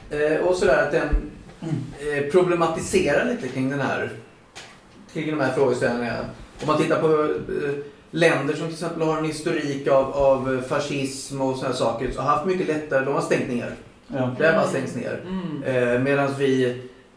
[0.10, 1.32] eh, och sådär, att den
[2.00, 4.10] eh, problematiserar lite kring den här
[5.14, 6.26] kring de här frågeställningarna.
[6.62, 7.74] Om man tittar på eh,
[8.12, 12.30] länder som till exempel har en historik av, av fascism och sådana saker, så har
[12.30, 13.72] haft mycket lättare, de har stängt ner.
[14.08, 14.36] ja.
[14.40, 15.22] Det har bara stängts ner.
[15.28, 15.64] Mm.
[15.64, 16.66] Eh, Medan vi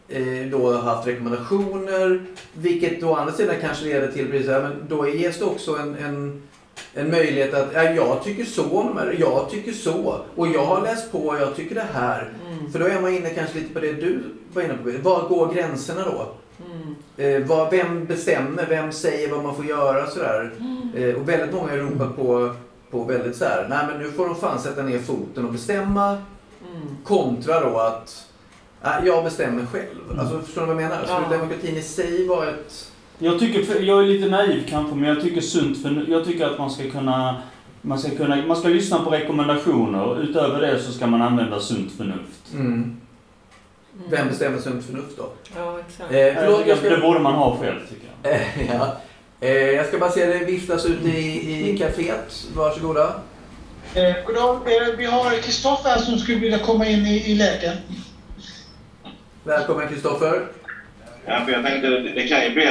[0.09, 4.61] eh, då har haft rekommendationer, vilket då å andra sidan kanske leder till precis här,
[4.61, 6.41] men då ges det också en, en,
[6.93, 10.65] en möjlighet att ja, jag tycker så om de här, jag tycker så och jag
[10.65, 12.33] har läst på och jag tycker det här.
[12.47, 12.71] Mm.
[12.71, 14.19] För då är man inne kanske lite på det du
[14.53, 15.09] var inne på.
[15.09, 16.27] Var går gränserna då?
[16.65, 16.95] Mm.
[17.17, 18.65] Eh, vad, vem bestämmer?
[18.69, 20.07] Vem säger vad man får göra?
[20.07, 20.51] Sådär.
[20.95, 22.53] Eh, och väldigt många ropar på,
[22.91, 26.09] på väldigt så här, nej men nu får de fan sätta ner foten och bestämma.
[26.09, 26.97] Mm.
[27.03, 28.27] Kontra då att
[28.83, 30.19] äh, jag bestämmer själv.
[30.19, 31.03] Alltså, förstår du vad jag menar?
[31.05, 31.37] Skulle Ja.
[31.37, 32.91] demokratin i sig vara ett...
[33.19, 36.57] Jag tycker, jag är lite naiv kanske, men jag tycker sunt för jag tycker att
[36.57, 37.41] man ska kunna
[37.85, 40.21] man ska, kunna, man ska lyssna på rekommendationer.
[40.21, 42.53] Utöver det så ska man använda sunt förnuft.
[42.53, 42.97] Mm.
[44.09, 45.29] Vem bestämmer sunt förnuft då?
[45.55, 46.11] Ja, exakt.
[46.11, 48.33] Eh, förlåt, jag att Det ska, borde man ha själv, tycker jag.
[48.33, 48.97] eh, ja.
[49.39, 52.47] eh, jag ska bara se det viftas ut i, i kaféet.
[52.55, 53.21] Varsågoda.
[53.95, 54.55] Eh, goddag.
[54.55, 57.77] Eh, vi har Kristoffer som skulle vilja komma in i, i leken.
[59.43, 60.47] Välkommen Kristoffer.
[61.25, 62.67] Ja, för jag tänkte, det, det kan ju bli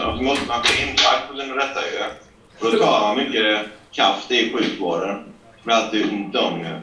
[0.00, 2.04] av så måste man bli inlagd på detta ju.
[2.66, 3.58] Och då tar man mycket
[3.92, 5.16] kraft i sjukvården.
[5.56, 6.76] Det blir alltid ont om ju.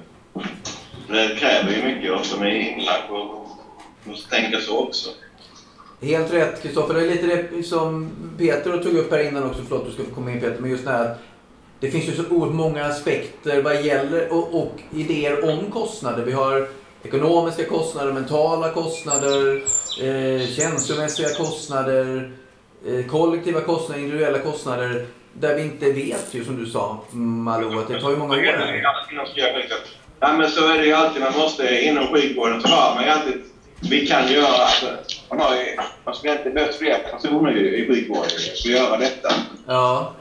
[1.09, 3.47] Det kräver ju mycket av som är inlagd och
[4.03, 5.09] måste tänka så också.
[6.01, 6.93] Helt rätt Kristoffer.
[6.93, 9.61] Det är lite det som Peter tog upp här innan också.
[9.67, 10.57] Förlåt, du ska få komma in Peter.
[10.59, 11.15] Men just det här
[11.79, 16.25] det finns ju så oerhört många aspekter vad gäller och, och idéer om kostnader.
[16.25, 16.67] Vi har
[17.03, 19.55] ekonomiska kostnader, mentala kostnader,
[20.01, 22.31] eh, känslomässiga kostnader,
[22.87, 25.05] eh, kollektiva kostnader, individuella kostnader.
[25.33, 28.43] Där vi inte vet ju som du sa Malou att det tar ju många år.
[30.19, 31.21] Ja, men så är det ju alltid.
[31.21, 33.41] Man måste, inom sjukvården så har man ju alltid...
[33.89, 34.45] Vi kan göra...
[34.45, 34.85] Alltså,
[35.29, 35.77] man har ju...
[36.05, 39.29] Man skulle inte behövt fler personer ju i sjukvården för att göra detta.
[39.67, 40.13] Ja,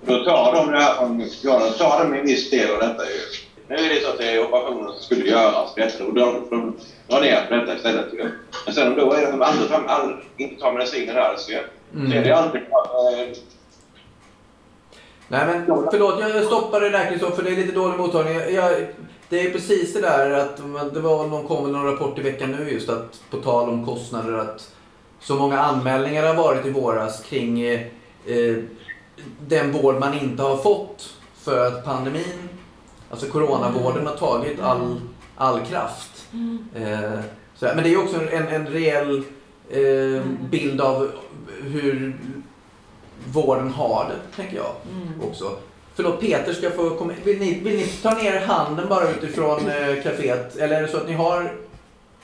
[0.00, 1.30] Då tar de det här från...
[1.42, 3.20] Ja, då tar de en viss del av detta ju.
[3.68, 6.76] Nu är det så att det är operationer som skulle göras detta och de, de
[7.08, 8.30] drar ner på detta istället ju.
[8.64, 11.58] Men sen då är det de andra all, inte tar mediciner alls ju.
[11.94, 12.10] Mm.
[12.10, 12.60] Så är det alltid...
[15.28, 18.34] Nej men förlåt, jag stoppar det där Kristoffer, det är lite dålig mottagning.
[18.54, 18.86] Jag,
[19.28, 20.56] det är precis det där att
[20.94, 23.86] det var någon, kom väl någon rapport i veckan nu just att på tal om
[23.86, 24.74] kostnader att
[25.20, 27.80] så många anmälningar har varit i våras kring eh,
[28.26, 28.56] eh,
[29.46, 32.48] den vård man inte har fått för att pandemin,
[33.10, 35.00] alltså coronavården har tagit all,
[35.36, 36.26] all kraft.
[36.74, 37.20] Eh,
[37.54, 39.22] så, men det är också en, en reell
[39.70, 41.10] eh, bild av
[41.62, 42.16] hur
[43.32, 45.30] vården har det, tänker jag Mm.
[45.30, 45.56] också.
[45.94, 50.02] Förlåt, Peter ska få komma vill ni, vill ni ta ner handen bara utifrån eh,
[50.02, 50.56] kaféet?
[50.58, 51.52] Eller är det så att ni har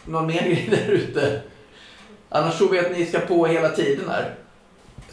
[0.04, 1.40] någon mer grej där ute?
[2.28, 4.34] Annars tror vi att ni ska på hela tiden här.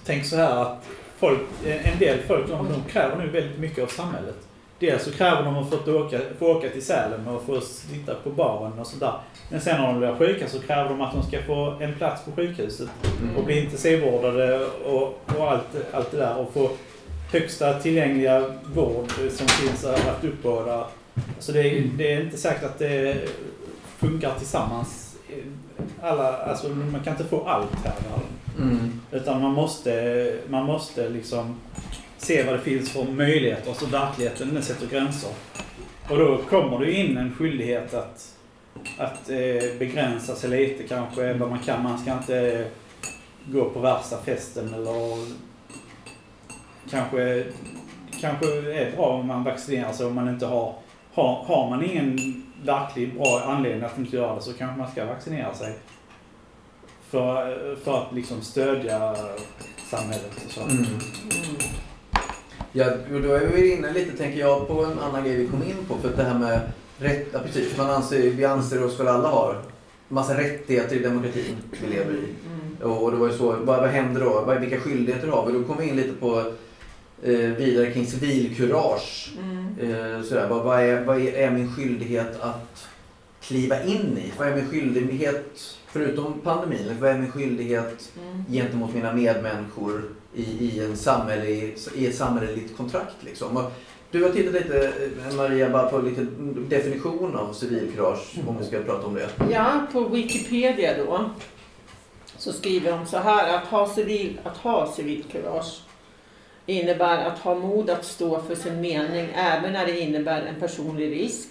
[0.06, 0.86] Tänk så här att
[1.20, 4.36] folk, en del folk de, de kräver nu väldigt mycket av samhället.
[4.80, 8.30] Dels så kräver de att få åka, få åka till Sälen och få sitta på
[8.30, 9.14] baren och sådär.
[9.52, 12.26] Men sen när de blir sjuka så kräver de att de ska få en plats
[12.26, 12.90] på sjukhuset
[13.38, 15.64] och bli intensivvårdade och, och allt,
[15.94, 16.38] allt det där.
[16.38, 16.70] Och få
[17.32, 20.88] högsta tillgängliga vård som finns att uppbåda.
[21.36, 23.18] Alltså det, är- det är inte säkert att det
[23.98, 25.16] funkar tillsammans.
[26.02, 27.94] Alla, alltså man kan inte få allt här.
[28.62, 29.00] Mm.
[29.12, 31.56] Utan man måste, man måste liksom
[32.20, 33.74] se vad det finns för möjligheter.
[33.74, 35.30] Så verkligheten den sätter gränser.
[36.10, 38.36] Och då kommer det in en skyldighet att,
[38.98, 41.84] att eh, begränsa sig lite kanske vad man kan.
[41.84, 42.66] Man ska inte
[43.46, 45.26] gå på värsta festen eller
[46.90, 47.46] kanske,
[48.22, 50.76] kanske är bra om man vaccinerar sig om man inte har
[51.14, 52.18] har, har man ingen
[52.64, 55.74] verklig bra anledning att inte göra det så kanske man ska vaccinera sig.
[57.10, 59.16] För, för att liksom stödja
[59.90, 60.62] samhället och så.
[60.62, 60.86] Mm.
[62.72, 65.64] Ja, och då är vi inne lite, tänker jag, på en annan grej vi kom
[65.64, 65.96] in på.
[65.98, 66.60] För det här med
[66.98, 69.62] rätt, ja, precis, man anser, vi anser oss väl alla har
[70.08, 72.26] massa rättigheter i demokratin vi lever i.
[72.84, 74.56] Och, och det var ju så, vad, vad händer då?
[74.60, 75.54] Vilka skyldigheter har vi?
[75.54, 76.40] Då kom vi in lite på
[77.24, 79.32] eh, vidare kring civilkurage.
[79.40, 79.66] Mm.
[79.80, 82.88] Eh, sådär, vad, vad, är, vad är min skyldighet att
[83.42, 84.34] kliva in i?
[84.38, 88.46] Vad är min skyldighet, förutom pandemin, vad är min skyldighet Mm.
[88.52, 90.04] gentemot mina medmänniskor
[90.36, 91.46] i, i, en samhälle,
[91.96, 93.16] i ett samhälleligt kontrakt?
[93.20, 93.58] Liksom?
[93.58, 93.72] Och
[94.12, 94.94] Du har tittat lite,
[95.28, 96.28] eh, Maria, bara på lite
[96.68, 99.30] definition av civilkurage, om vi ska prata om det.
[99.52, 101.30] Ja, på Wikipedia då
[102.38, 105.82] så skriver de så här att ha, civil, att ha civilkurage
[106.66, 111.12] innebär att ha mod att stå för sin mening även när det innebär en personlig
[111.12, 111.48] risk.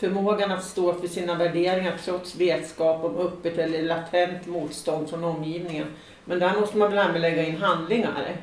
[0.00, 5.86] Förmågan att stå för sina värderingar trots vetskap om öppet eller latent motstånd från omgivningen.
[6.24, 8.36] Men där måste man väl även lägga in handlingar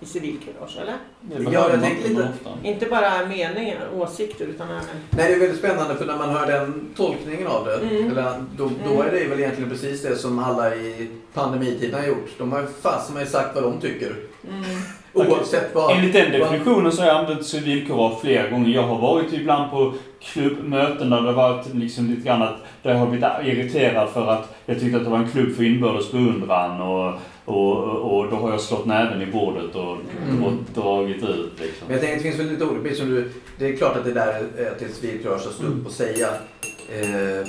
[0.00, 0.94] i civilkurage, eller?
[1.20, 2.68] Det Ja, jag tänker inte lite-.
[2.68, 4.82] Inte bara meningar, åsikter, utan även...
[5.10, 8.10] Nej, det är väldigt spännande för när man hör den tolkningen av det, Mm.
[8.10, 9.06] eller, då, då Mm.
[9.06, 12.30] är det väl egentligen precis det som alla i pandemitiden har gjort.
[12.38, 14.16] De har fasen med sagt vad de tycker.
[14.48, 14.64] Mm.
[15.14, 15.96] Oavsett vad...
[15.96, 18.74] Enligt den definitionen så har jag använt civilkurage flera gånger.
[18.74, 22.98] Jag har varit ibland på klubbmöten där det varit liksom lite grann att där jag
[22.98, 26.80] har blivit irriterad för att jag tyckte att det var en klubb för inbördes beundran
[26.80, 27.12] och,
[27.44, 29.96] och, och då har jag slått näven i bordet och,
[30.28, 30.44] Mm.
[30.44, 31.86] och dragit ut liksom.
[31.86, 34.04] Men jag tänker att det finns väl lite olika, som du, det är klart att
[34.04, 36.28] det där är är civilkurage att stå upp och säga
[36.88, 37.46] eh,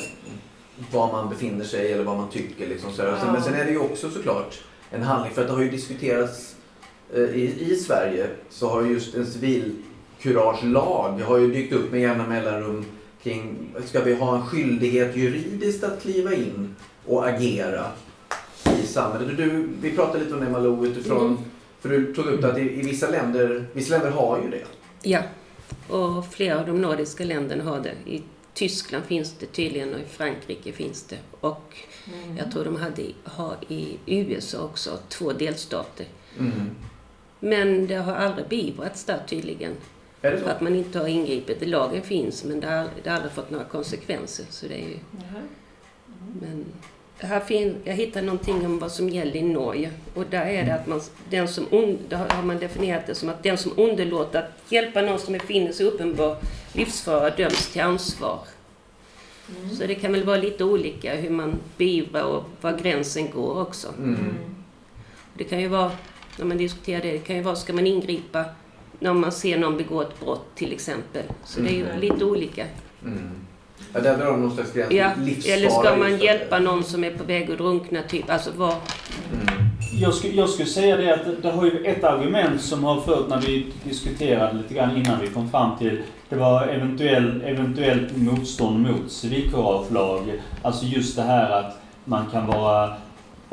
[0.92, 2.68] var man befinner sig eller vad man tycker.
[2.68, 3.32] Liksom, så Ja.
[3.34, 4.60] Men sen är det ju också såklart
[4.92, 6.56] en handling, för att det har ju diskuterats
[7.16, 9.26] eh, i, i Sverige så har ju just en
[10.24, 12.86] civilkuragelag har ju dykt upp med jämna mellanrum
[13.24, 17.86] kring, ska vi ha en skyldighet juridiskt att kliva in och agera
[18.84, 19.38] i samhället?
[19.38, 21.38] Du, vi pratade lite om det Malou utifrån Mm.
[21.80, 24.64] för du tog upp att i, i vissa länder, vissa länder har ju det.
[25.04, 25.20] Ja,
[25.90, 28.12] och flera av de nordiska länderna har det.
[28.12, 31.18] I Tyskland finns det tydligen och i Frankrike finns det.
[31.40, 31.78] Och
[32.38, 36.06] jag tror de hade, har i USA också, två delstater.
[37.40, 39.74] Men det har aldrig beivrats där tydligen.
[40.24, 40.46] Är det så?
[40.46, 41.68] Att man inte har ingripit.
[41.68, 44.46] Lagen finns men det har, det har aldrig fått några konsekvenser.
[44.50, 44.98] Så det är ju,
[46.42, 46.66] men
[47.18, 49.92] här fin, jag hittade någonting om vad som gäller i Norge.
[50.14, 53.44] Och där är det att man, den som där har man definierat det som att
[53.44, 56.38] den som underlåter att hjälpa någon som befinner sig i uppenbar
[56.74, 58.40] livsfara döms till ansvar.
[59.78, 63.88] Så det kan väl vara lite olika hur man beivrar och var gränsen går också.
[63.98, 64.34] Mm.
[65.38, 65.92] Det kan ju vara,
[66.38, 68.46] när man diskuterar det, det kan ju vara, ska man ingripa
[69.04, 71.24] när man ser någon begå ett brott till exempel.
[71.46, 72.00] Så det är ju Mm.
[72.00, 72.66] lite olika.
[73.06, 73.32] Mm.
[73.94, 74.92] Ja, där drar de någon slags gräns.
[74.92, 75.12] Ja,
[75.48, 78.30] eller ska man hjälpa någon som är på väg att drunkna typ?
[78.30, 78.70] Alltså vad...
[79.34, 79.64] Mm.
[80.02, 83.02] Jag skulle, jag skulle säga det att det, det har ju ett argument som har
[83.02, 88.18] fört när vi diskuterade lite grann innan vi kom fram till det var eventuell, eventuellt
[88.18, 90.22] motstånd mot civilkuragelag.
[90.62, 92.94] Alltså just det här att man kan vara,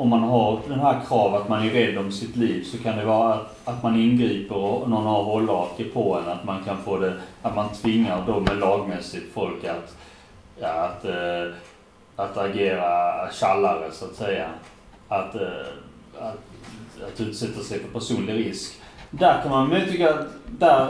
[0.01, 2.97] om man har den här krav att man är rädd om sitt liv så kan
[2.97, 6.31] det vara att, att man ingriper och någon har hållhake på en.
[6.31, 9.95] Att man kan få det, att man tvingar då med lagmässigt folk att,
[10.59, 11.53] ja, att, eh,
[12.15, 14.47] att agera tjallare så att säga.
[15.07, 15.41] Att, eh,
[16.19, 16.39] att,
[17.13, 18.73] att utsätta sig för personlig risk.
[19.09, 20.87] Där kan man men tycka att där,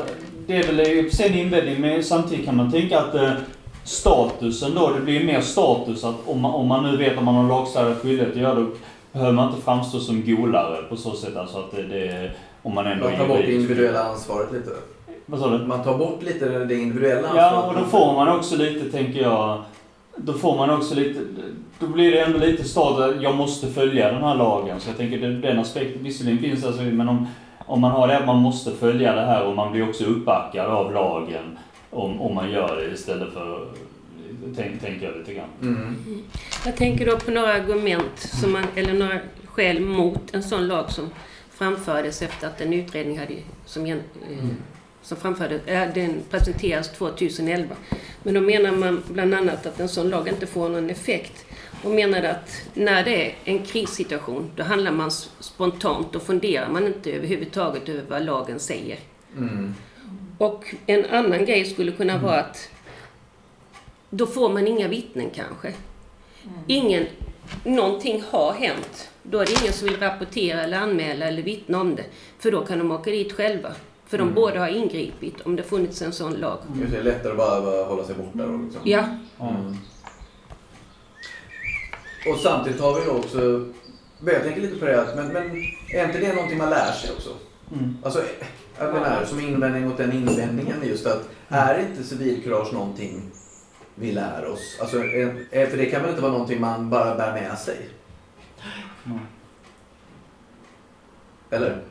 [0.48, 3.16] det är väl i och för sig en invändning men samtidigt kan man tänka att
[3.16, 3.34] eh,
[3.84, 7.36] statusen då, det blir mer status att om man, om man nu vet att man
[7.36, 8.68] har lagstadgad skyldighet att göra det,
[9.12, 12.88] behöver man inte framstå som golare på så sätt alltså att det, det om man
[12.88, 14.70] ändå Man tar bort det individuella ansvaret lite.
[15.26, 15.66] Vad sa du?
[15.66, 17.52] Man tar bort lite det individuella ansvaret.
[17.54, 19.62] Ja, och då får man också lite, tänker jag,
[20.16, 21.20] då får man också lite,
[21.80, 24.80] då blir det ändå lite att jag måste följa den här lagen.
[24.80, 27.28] Så jag tänker den, den aspekten, visserligen finns alltså, men om,
[27.66, 30.66] om man har det att man måste följa det här och man blir också uppbackad
[30.66, 31.58] av lagen
[31.90, 33.68] om, om man gör det istället för,
[34.56, 35.50] tänk, tänker jag lite grann.
[35.62, 36.24] Mm.
[36.66, 40.92] Jag tänker då på några argument, som man, eller några skäl mot en sån lag
[40.92, 41.10] som
[41.52, 43.34] framfördes efter att en utredning hade,
[43.66, 43.98] som, eh,
[45.02, 47.76] som framfördes, äh, den presenterades 2011.
[48.24, 51.46] Men då menar man bland annat att en sån lag inte får någon effekt
[51.84, 56.88] och menade att när det är en krissituation då handlar man spontant och funderar man
[56.88, 59.00] inte överhuvudtaget över vad lagen säger.
[59.38, 59.74] Mm.
[60.38, 62.70] Och en annan grej skulle kunna vara att
[64.12, 65.74] då får man inga vittnen kanske.
[66.68, 67.06] Ingen,
[67.64, 69.10] någonting har hänt.
[69.24, 72.06] Då är det ingen som vill rapportera eller anmäla eller vittna om det.
[72.40, 73.70] För då kan de åka dit själva.
[74.08, 74.36] För de Mm.
[74.36, 76.58] båda har ingripit om det funnits en sån lag.
[76.80, 78.58] Just Det är lättare att bara, hålla sig borta då.
[78.58, 78.82] Liksom.
[78.84, 79.04] Ja,
[79.40, 79.76] Mm.
[82.30, 83.66] Och samtidigt har vi då också,
[84.26, 85.44] jag tänker lite på det, att- men, men
[85.94, 87.30] är inte det någonting man lär sig också?
[87.74, 87.98] Mm.
[88.04, 88.24] Alltså,
[88.80, 93.22] jag menar, som invändning mot den invändningen just att är inte civilkurage någonting
[94.02, 94.78] vi lär oss?
[94.82, 97.78] Alltså, är- är- för det kan väl inte vara någonting man bara bär med sig?
[99.06, 99.20] Mm.
[101.50, 101.82] Eller?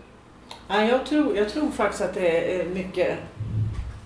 [0.68, 3.18] Ja, jag, tror, jag tror faktiskt att det är mycket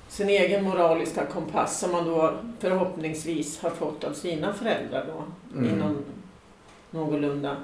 [0.09, 5.25] sin egen moraliska kompass som man då förhoppningsvis har fått av sina föräldrar då.
[5.59, 5.71] Mm.
[5.71, 6.05] I någon,
[6.91, 7.57] någorlunda...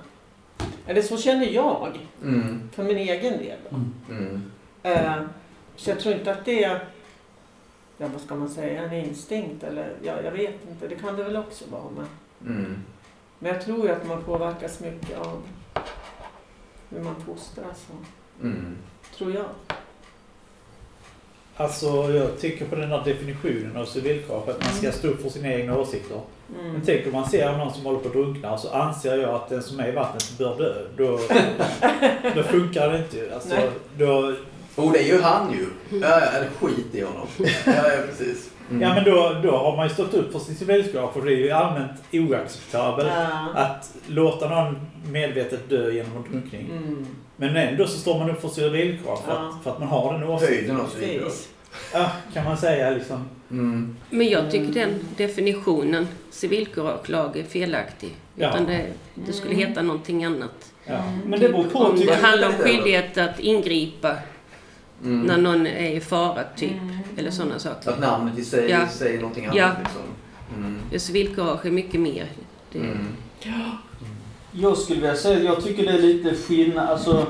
[0.86, 2.70] Eller så känner jag, Mm.
[2.72, 3.58] för min egen del.
[4.10, 4.50] Mm.
[4.82, 5.22] Eh,
[5.76, 6.84] så jag tror inte att det är,
[8.00, 10.88] ja vad ska man säga, en instinkt eller ja, jag vet inte.
[10.88, 11.82] Det kan det väl också vara.
[11.96, 12.06] Men,
[12.56, 12.76] Mm.
[13.38, 15.42] men jag tror ju att man påverkas mycket av
[16.90, 17.86] hur man fostras.
[17.90, 18.76] Och, Mm.
[19.16, 19.44] tror jag.
[21.56, 25.28] Alltså, jag tycker på den här definitionen av civilkurage, att man ska stå upp för
[25.28, 26.20] sina egna åsikter.
[26.58, 26.72] Mm.
[26.72, 29.48] Men tänk om man ser någon som håller på att drunkna så anser jag att
[29.48, 30.74] den som är i vattnet bör dö.
[30.96, 31.06] Då,
[32.34, 33.34] då funkar det inte.
[33.34, 33.70] Alltså, Nej.
[33.98, 34.34] då,
[34.80, 35.66] Oh, det är ju han ju.
[36.00, 36.20] Ja,
[36.60, 37.26] skit i honom.
[37.38, 38.50] Ja, ja precis.
[38.70, 38.82] Mm.
[38.82, 41.36] ja, men då, då har man ju stått upp för sin civilkurage för det är
[41.36, 43.50] ju allmänt oacceptabelt Ja.
[43.60, 44.78] att låta någon
[45.12, 46.70] medvetet dö genom en drunkning.
[46.72, 47.06] Mm.
[47.36, 49.52] Men ändå så står man upp för civilkurage för, Ja.
[49.58, 50.56] att, för att man har den åsikten.
[50.56, 51.24] Höjden av civilkurage.
[51.24, 51.48] Precis.
[51.92, 53.28] Ja, kan man säga liksom.
[53.50, 53.96] Mm.
[54.10, 58.10] Men jag tycker den definitionen, civilkuragelag, är felaktig.
[58.34, 58.48] Ja.
[58.48, 59.68] Utan det, det skulle Mm.
[59.68, 60.72] heta någonting annat.
[60.86, 60.98] Ja.
[61.26, 64.16] Men det beror på, Om det handlar om skyldighet att ingripa
[65.04, 65.20] Mm.
[65.26, 66.72] när någon är i fara, typ.
[66.72, 66.96] Mm.
[67.16, 67.90] Eller sådana saker.
[67.90, 68.88] Att namnet i sig Ja.
[68.88, 69.56] säger någonting annat.
[69.56, 69.70] Ja.
[69.82, 70.02] Liksom.
[70.56, 70.78] Mm.
[70.90, 72.26] Det civilkurage är mycket mer.
[72.72, 73.06] Det, Mm.
[74.52, 76.88] Jag skulle vilja säga att jag tycker det är lite skillnad.
[76.88, 77.26] Alltså,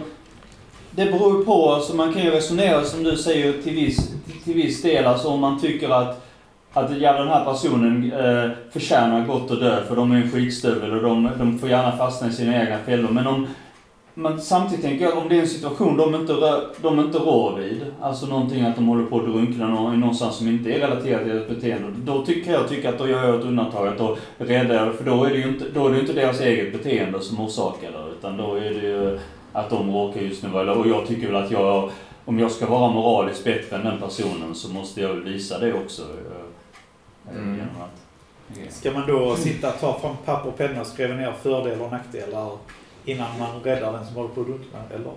[0.90, 4.10] det beror på, alltså man kan ju resonera som du säger till viss,
[4.44, 5.04] till viss del.
[5.06, 6.26] Alltså om man tycker att,
[6.72, 10.92] att ja, den här personen eh, förtjänar gott att dö för de är en skitstövel
[10.92, 13.10] och de, de får gärna fastna i sina egna fällor.
[13.10, 13.46] Men om,
[14.14, 17.56] men samtidigt tänker jag om det är en situation de inte, rör, de inte rår
[17.56, 21.24] vid, alltså någonting att de håller på att drunkna nå- någonstans som inte är relaterat
[21.24, 23.88] till deras beteende, då tycker jag tycker att då gör jag ett undantag.
[23.88, 26.40] Att då räddar jag, för då är det ju inte, då är det inte deras
[26.40, 29.18] eget beteende som orsakar det, utan då är det ju
[29.52, 31.90] att de råkar just nu, eller, och jag tycker väl att jag,
[32.24, 36.02] om jag ska vara moraliskt bättre än den personen så måste jag visa det också.
[36.02, 37.54] eh, Mm.
[37.54, 41.84] Genom att, Ska man då sitta, ta fram papper och penna och skriva ner fördelar
[41.84, 42.50] och nackdelar
[43.04, 44.78] innan man räddar den som håller på att drunkna?
[44.94, 45.12] Eller?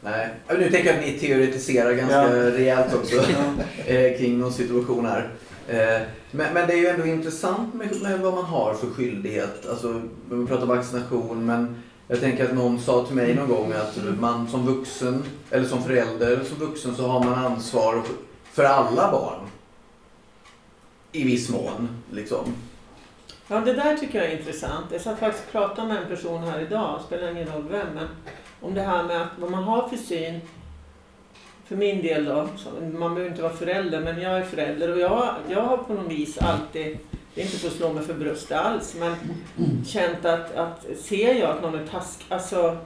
[0.00, 2.50] Nej, nu tänker jag att ni teoretiserar ganska Ja.
[2.50, 3.16] rejält också
[3.86, 5.30] eh, kring någon situation här.
[5.68, 9.66] Eh, men, men det är ju ändå intressant med, med vad man har för skyldighet.
[9.70, 13.98] Alltså, vi pratar vaccination, men jag tänker att någon sa till mig någon gång att
[14.20, 18.02] man som vuxen, eller som förälder, som vuxen så har man ansvar
[18.52, 19.38] för alla barn.
[21.12, 22.44] I viss mån, liksom.
[23.52, 24.86] Ja, det där tycker jag är intressant.
[24.92, 28.08] Jag satt faktiskt och pratade med en person här idag, spelar ingen roll vem, men
[28.60, 30.40] om det här med att vad man har för syn.
[31.64, 32.48] För min del då,
[32.98, 36.12] man behöver inte vara förälder, men jag är förälder och jag, jag har på något
[36.12, 36.98] vis alltid,
[37.34, 39.16] det är inte för att slå mig för bröstet alls, men
[39.86, 42.76] känt att, att ser jag att någon är task, alltså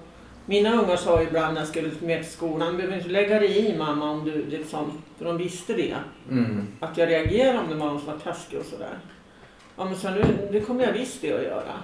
[0.47, 3.67] mina ungar sa ibland när jag skulle med till skolan, du behöver inte lägga dig
[3.67, 5.95] i mamma om du liksom, för de visste det
[6.31, 6.67] Mm.
[6.81, 8.99] att jag reagerar om det var någon som var taskig och sådär.
[9.77, 11.75] Ja men så nu, det kommer jag visst det att göra.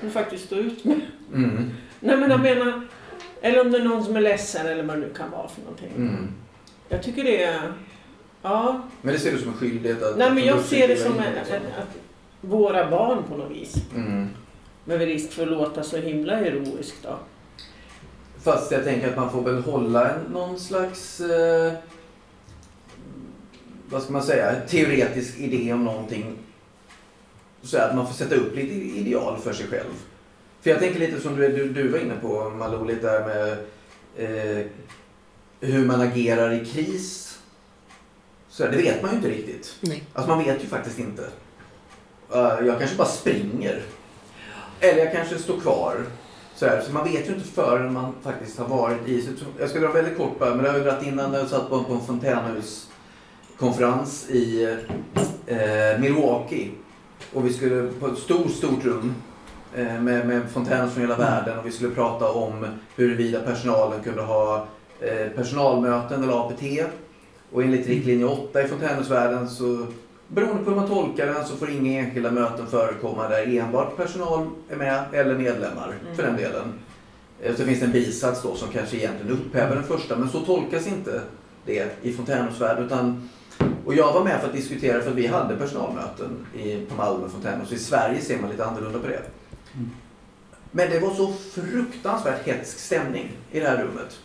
[0.00, 1.00] Men faktiskt stå ut med.
[1.34, 1.70] Mm.
[2.00, 2.86] Nej men jag menar,
[3.40, 5.60] eller om det är någon som är ledsen eller vad det nu kan vara för
[5.60, 5.90] någonting.
[5.96, 6.28] Mm.
[6.88, 7.72] Jag tycker det är,
[8.42, 8.82] ja.
[9.02, 10.18] Men det ser du som en skyldighet att...
[10.18, 11.96] Nej men jag ser det som en, en, att
[12.40, 13.76] våra barn på något vis.
[13.94, 14.28] Mm.
[14.84, 17.18] Med risk för att låta så himla heroisk då.
[18.42, 21.72] Fast jag tänker att man får väl hålla någon slags, eh,
[23.90, 26.38] vad ska man säga, teoretisk idé om någonting.
[27.66, 29.92] Så att man får sätta upp lite ideal för sig själv.
[30.60, 33.58] För jag tänker lite som du, du, du var inne på Malou, lite där med
[34.16, 34.66] eh,
[35.60, 37.38] hur man agerar i kris.
[38.48, 39.76] Så det vet man ju inte riktigt.
[39.80, 40.04] nej.
[40.12, 41.22] Alltså man vet ju faktiskt inte.
[42.34, 43.82] Uh, jag kanske bara springer.
[44.80, 45.96] Eller jag kanske står kvar.
[46.54, 49.36] Så, här, så man vet ju inte förrän man faktiskt har varit i...
[49.58, 51.70] Jag ska dra väldigt kort bara, men det har jag dragit innan när jag satt
[51.70, 54.64] på, på en fontänhuskonferens i
[55.46, 56.70] eh, Milwaukee.
[57.36, 59.14] Och vi skulle på ett stort, stort rum
[59.74, 64.22] eh, med, med fontänhus från hela världen och vi skulle prata om huruvida personalen kunde
[64.22, 64.66] ha
[65.00, 66.62] eh, personalmöten eller APT.
[67.52, 69.86] Och enligt riktlinje 8 i fontänhusvärlden så
[70.28, 74.46] beroende på hur man tolkar den så får inga enskilda möten förekomma där enbart personal
[74.70, 76.72] är med eller medlemmar för den delen.
[77.42, 80.40] Eh, Så finns det en bisats då som kanske egentligen upphäver den första men så
[80.40, 81.20] tolkas inte
[81.66, 82.84] det i fontänhusvärlden.
[82.84, 83.28] Utan,
[83.86, 87.28] och jag var med för att diskutera för att vi hade personalmöten i, på Malmö
[87.28, 87.72] fontänhus.
[87.72, 89.22] I Sverige ser man lite annorlunda på det.
[90.70, 94.18] Men det var så fruktansvärt hetsk stämning i det här rummet.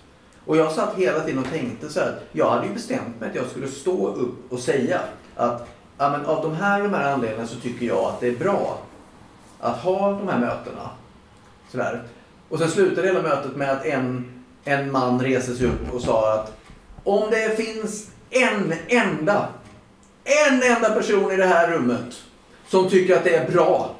[0.45, 2.19] Och jag satt hela tiden och tänkte så här.
[2.31, 5.01] Jag hade ju bestämt mig att jag skulle stå upp och säga
[5.35, 5.67] att
[5.97, 8.81] ja, men av de här, de här anledningarna så tycker jag att det är bra
[9.59, 10.89] att ha de här mötena.
[11.71, 12.03] Sådär.
[12.49, 14.31] Och sen slutade hela mötet med att en,
[14.63, 16.57] en man reser sig upp och sa att
[17.03, 19.47] om det finns en enda,
[20.23, 22.21] en enda person i det här rummet
[22.67, 23.95] som tycker att det är bra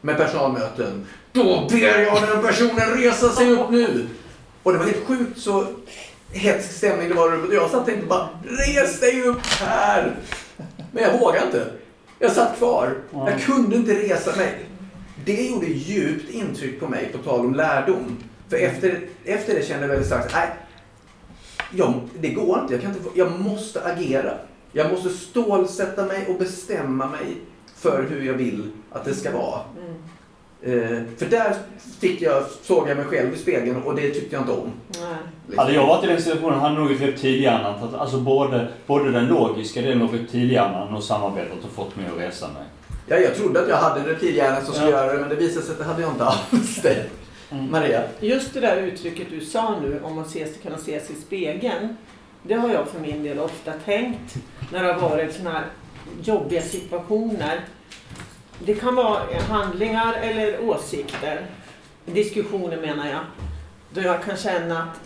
[0.00, 1.06] med personalmöten.
[1.32, 4.08] Då ber jag den personen resa sig upp nu.
[4.62, 5.66] Och det var helt sjukt så
[6.32, 7.48] hetsk stämning det var i rummet.
[7.48, 10.16] Och jag satt och tänkte bara, res dig upp här!
[10.92, 11.66] Men jag vågade inte.
[12.18, 12.94] Jag satt kvar.
[13.12, 14.58] Jag kunde inte resa mig.
[15.24, 18.18] Det gjorde djupt intryck på mig, på tal om lärdom.
[18.48, 20.48] För efter, efter det kände jag väldigt starkt, nej,
[21.76, 22.74] jag, det går inte.
[22.74, 23.02] Jag, kan inte.
[23.02, 24.32] få- jag måste agera.
[24.72, 27.36] Jag måste stålsätta mig och bestämma mig
[27.76, 29.60] för hur jag vill att det ska vara.
[30.62, 31.54] Eh, för där
[32.00, 34.70] fick jag, såg jag mig själv i spegeln och det tyckte jag inte om.
[35.00, 35.14] Nej.
[35.46, 35.58] liksom.
[35.58, 39.80] Hade jag varit i den situationen hade nog reptilhjärnan tagit, alltså både, både den logiska
[39.82, 42.62] delen av reptilhjärnan och samarbetet och fått mig att resa mig.
[43.06, 44.96] Ja, jag trodde att jag hade en reptilhjärna som skulle Ja.
[45.04, 46.80] göra det, men det visade sig att det hade jag inte alls.
[46.82, 47.04] Det.
[47.54, 47.70] Mm.
[47.70, 48.02] Maria?
[48.20, 51.96] Just det där uttrycket du sa nu om att ses, kunna se sig i spegeln.
[52.42, 54.34] Det har jag för min del ofta tänkt
[54.72, 55.66] när det har varit sådana här
[56.22, 57.60] jobbiga situationer.
[58.58, 61.46] Det kan vara handlingar eller åsikter,
[62.06, 63.20] diskussioner menar jag.
[63.90, 65.00] Då jag kan känna att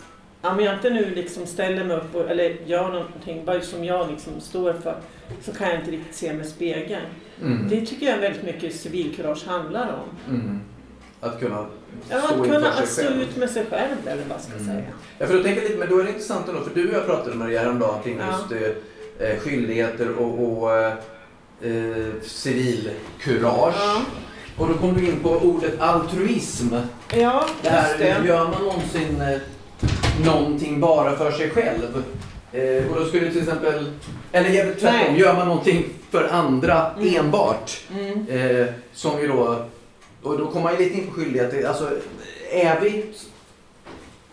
[0.53, 4.11] om jag inte nu liksom ställer mig upp och, eller gör någonting bara som jag
[4.11, 5.01] liksom står för
[5.43, 7.03] så kan jag inte riktigt se mig i spegeln.
[7.43, 7.69] Mm.
[7.69, 10.35] Det tycker jag väldigt mycket civilkurage handlar om.
[10.35, 10.61] Mm.
[11.21, 11.67] Att kunna
[12.11, 14.61] Ja, stå att kunna sig att stå ut med sig själv eller vad ska jag
[14.61, 14.75] Mm.
[14.77, 14.87] säga.
[15.19, 16.95] Ja, för då tänker jag lite, men då är det intressant ändå, för du och
[16.95, 18.39] jag pratade Maria häromdagen kring Ja.
[18.51, 18.63] just
[19.21, 20.93] eh, skyldigheter och, och eh,
[21.63, 23.75] eh, civilkurage.
[23.79, 24.03] Ja,
[24.59, 26.75] Och då kom du in på ordet altruism.
[27.15, 28.29] ja Det här, just det.
[28.29, 29.39] gör man någonsin eh,
[30.27, 32.03] någonting bara för sig själv?
[32.53, 33.93] Eh, och då skulle du till exempel,
[34.33, 35.21] eller tvärtom, Nej.
[35.21, 37.15] gör man någonting för andra Mm.
[37.17, 37.81] enbart?
[37.99, 38.27] Mm.
[38.29, 39.65] Eh, som ju då,
[40.23, 41.69] och då kommer man ju lite in på skyldigheter.
[41.69, 41.91] Alltså,
[42.53, 43.05] är vi,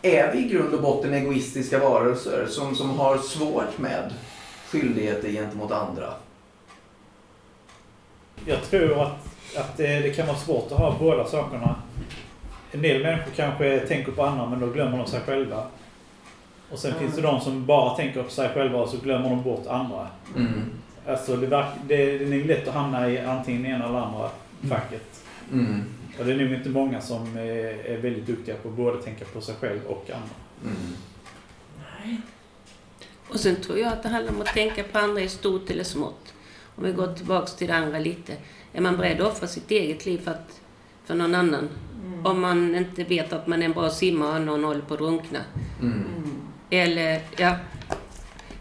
[0.01, 4.13] är vi i grund och botten egoistiska varelser som, som har svårt med
[4.69, 6.13] skyldigheter gentemot andra?
[8.45, 9.27] Jag tror att,
[9.57, 11.75] att det, det kan vara svårt att ha båda sakerna.
[12.71, 15.63] En del människor kanske tänker på andra men då glömmer de sig själva.
[16.71, 17.03] Och sen Mm.
[17.03, 20.07] finns det de som bara tänker på sig själva och så glömmer de bort andra.
[20.38, 20.61] Mm.
[21.07, 24.29] Alltså det, verk, det, det är lätt att hamna i antingen ena eller andra
[24.69, 25.24] facket.
[25.51, 25.83] Mm.
[26.19, 29.25] Och det är nog inte många som är, är väldigt duktiga på att både tänka
[29.25, 30.35] på sig själv och andra.
[30.63, 32.21] Mm.
[33.29, 35.83] Och sen tror jag att det handlar om att tänka på andra i stort eller
[35.83, 36.33] smått.
[36.75, 38.33] Om vi går tillbaks till det andra lite.
[38.73, 40.61] Är man beredd att offra sitt eget liv för, att,
[41.05, 41.69] för någon annan?
[42.05, 42.25] Mm.
[42.25, 44.99] Om man inte vet att man är en bra simmare och någon håller på att
[44.99, 45.39] drunkna.
[45.81, 45.93] Mm.
[45.93, 46.41] Mm.
[46.69, 47.55] Eller, ja.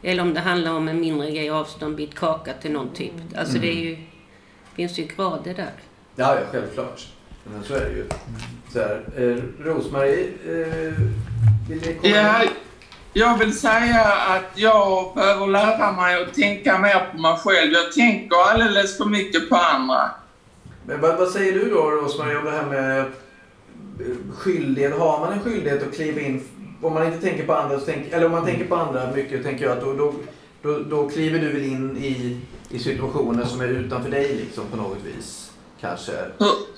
[0.03, 3.13] Eller om det handlar om en mindre grej, avstå en bit kaka till någon typ.
[3.37, 3.97] Alltså det är ju,
[4.75, 5.73] finns ju grader där.
[6.17, 7.07] Ja, ja, självklart.
[7.45, 8.05] Men så är det ju.
[8.73, 10.93] Så här, eh, Rosmarie, eh,
[11.69, 12.49] vill ni komma Ja, in?
[13.13, 17.73] jag vill säga att jag behöver lära mig att tänka mer på mig själv.
[17.73, 20.11] Jag tänker alldeles för mycket på andra.
[20.87, 23.07] Men vad, vad säger du då Rosmarie om det här med eh,
[24.37, 24.99] skyldighet?
[24.99, 26.43] Har man en skyldighet att kliva in?
[26.83, 29.65] Om man inte tänker på andra, tänk, eller om man tänker på andra mycket, tänker
[29.65, 30.15] jag att då, då,
[30.63, 32.41] då, då kliver du väl in i,
[32.71, 35.44] i situationer som är utanför dig liksom på något vis.
[35.85, 36.13] Kanske.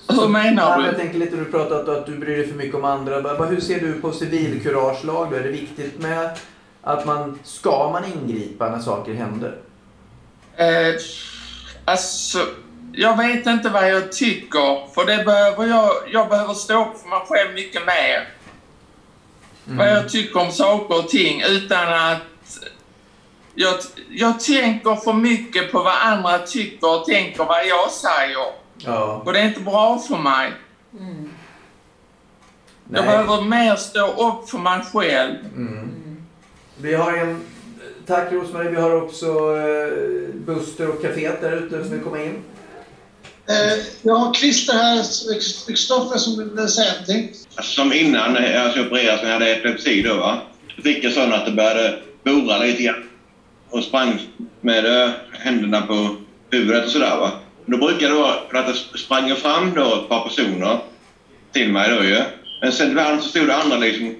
[0.09, 0.85] Hur, menar du?
[0.85, 3.45] jag tänker lite, du pratat att du bryr dig för mycket om andra.
[3.45, 5.33] Hur ser du på civilkuragelag?
[5.33, 6.37] Är det viktigt med
[6.81, 9.55] att man, ska man ingripa när saker händer?
[10.55, 10.95] Eh,
[11.85, 12.39] alltså,
[12.93, 14.93] jag vet inte vad jag tycker.
[14.93, 18.27] För det behöver jag, jag behöver stå upp för mig själv mycket mer.
[19.63, 22.21] Vad jag tycker om saker och ting utan att...
[23.55, 23.75] Jag,
[24.09, 28.66] jag tänker för mycket på vad andra tycker och tänker vad jag säger.
[28.77, 29.21] Ja.
[29.25, 30.51] Och det är inte bra för mig.
[30.99, 31.29] Mm.
[32.93, 35.35] Jag behöver mer stå upp för mig själv.
[35.55, 36.17] Mm.
[36.81, 37.41] Vi har en...
[38.05, 38.69] Tack Rosmarie.
[38.69, 39.25] Vi har också
[39.57, 42.43] eh, Buster och kaféet där ute som vill komma in.
[43.49, 45.03] Eh, jag har Christer här,
[45.67, 47.29] Kristoffer som vill säga någonting.
[47.61, 50.41] Som innan jag skulle opereras när jag hade epilepsi då va.
[50.75, 53.09] Då fick jag sån att det började bora lite grann.
[53.69, 54.19] Och sprang
[54.61, 56.15] med eh, händerna på
[56.51, 57.31] huvudet och sådär va.
[57.69, 60.79] Då brukade det vara att det sprang fram då ett par personer
[61.51, 62.23] till mig då ju.
[62.61, 64.15] Men sen ibland så stod det andra liksom...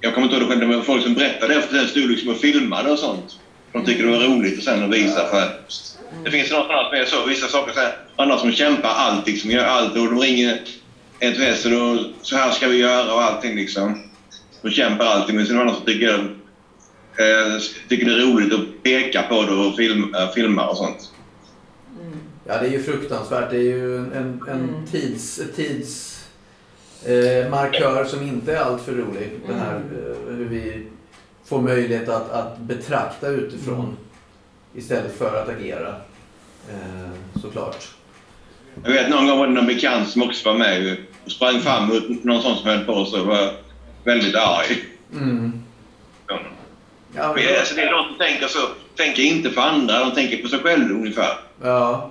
[0.00, 1.62] Jag kommer inte ihåg det själv, men det folk som berättade det.
[1.62, 3.38] För sen stod liksom och filmade och sånt.
[3.72, 5.60] De tycker det var roligt och sen att visa för...
[6.24, 9.50] Det finns något annat med så, vissa saker så här, andra som kämpar alltid, som
[9.50, 10.60] gör allt och de ringer
[11.20, 14.02] ett väst och då, så här ska vi göra och allting liksom.
[14.62, 16.14] De kämpar alltid, men sen är det andra som tycker,
[17.18, 21.10] eh, tycker det är roligt att peka på det och film, eh, filma och sånt.
[22.50, 23.50] Ja, det är ju fruktansvärt.
[23.50, 24.86] Det är ju en, en, en Mm.
[24.90, 26.24] tids, tids
[27.04, 29.30] eh, markör som inte är allt för rolig.
[29.48, 30.86] Det här eh, hur vi
[31.44, 33.96] får möjlighet att, att betrakta utifrån
[34.74, 35.88] istället för att agera.
[36.70, 37.88] Eh, såklart.
[38.84, 41.88] Jag vet någon gång var det någon bekant som också var med och sprang fram
[41.88, 43.50] mot någon sån som höll på så var
[44.04, 44.84] väldigt arg.
[45.12, 45.62] Mm.
[46.26, 46.38] Ja.
[47.16, 48.58] Ja, Men, alltså, det är de som tänker så.
[48.96, 51.38] Tänker inte på andra, de tänker på sig själva ungefär.
[51.62, 52.10] ja.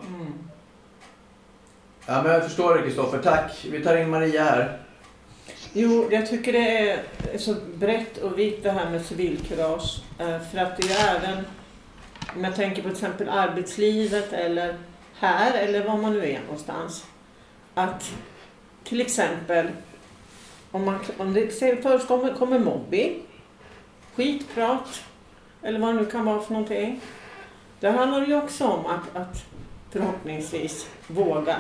[2.10, 3.20] Ja, men jag förstår det Kristoffer.
[3.20, 3.66] Tack.
[3.72, 4.78] Vi tar in Maria här.
[5.74, 6.91] Jo, jag tycker det
[7.34, 10.01] är så brett och vitt det här med civilkurage.
[10.20, 11.45] Eh, för att det är även,
[12.36, 14.76] om jag tänker på till exempel arbetslivet eller
[15.14, 17.05] här eller var man nu är någonstans.
[17.74, 18.12] Att
[18.84, 19.68] till exempel
[20.72, 23.22] om, man, om det förekommer kommer mobbing,
[24.16, 25.03] skitprat
[25.62, 27.01] eller vad det nu kan vara för någonting.
[27.80, 29.45] Det handlar ju också om att, att
[29.91, 31.58] förhoppningsvis våga.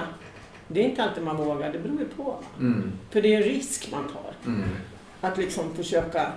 [0.67, 2.35] Det är inte alltid man vågar, det beror ju på.
[2.59, 2.91] Mm.
[3.09, 4.33] För det är en risk man tar.
[4.51, 4.69] Mm.
[5.21, 6.31] Att liksom försöka...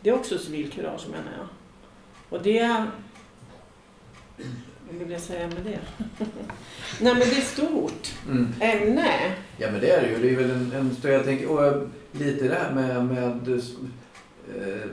[0.00, 1.46] Det är också civilkurage menar jag.
[2.28, 2.86] Och det...
[4.90, 5.78] Vad vill jag säga med det?
[7.00, 8.48] Nej men det är stort Mm.
[8.60, 9.34] ämne.
[9.56, 10.18] Ja men det är det ju.
[10.18, 11.82] Det är väl en, en stor, jag tänker, och eh,
[12.12, 14.90] lite det här med, med eh,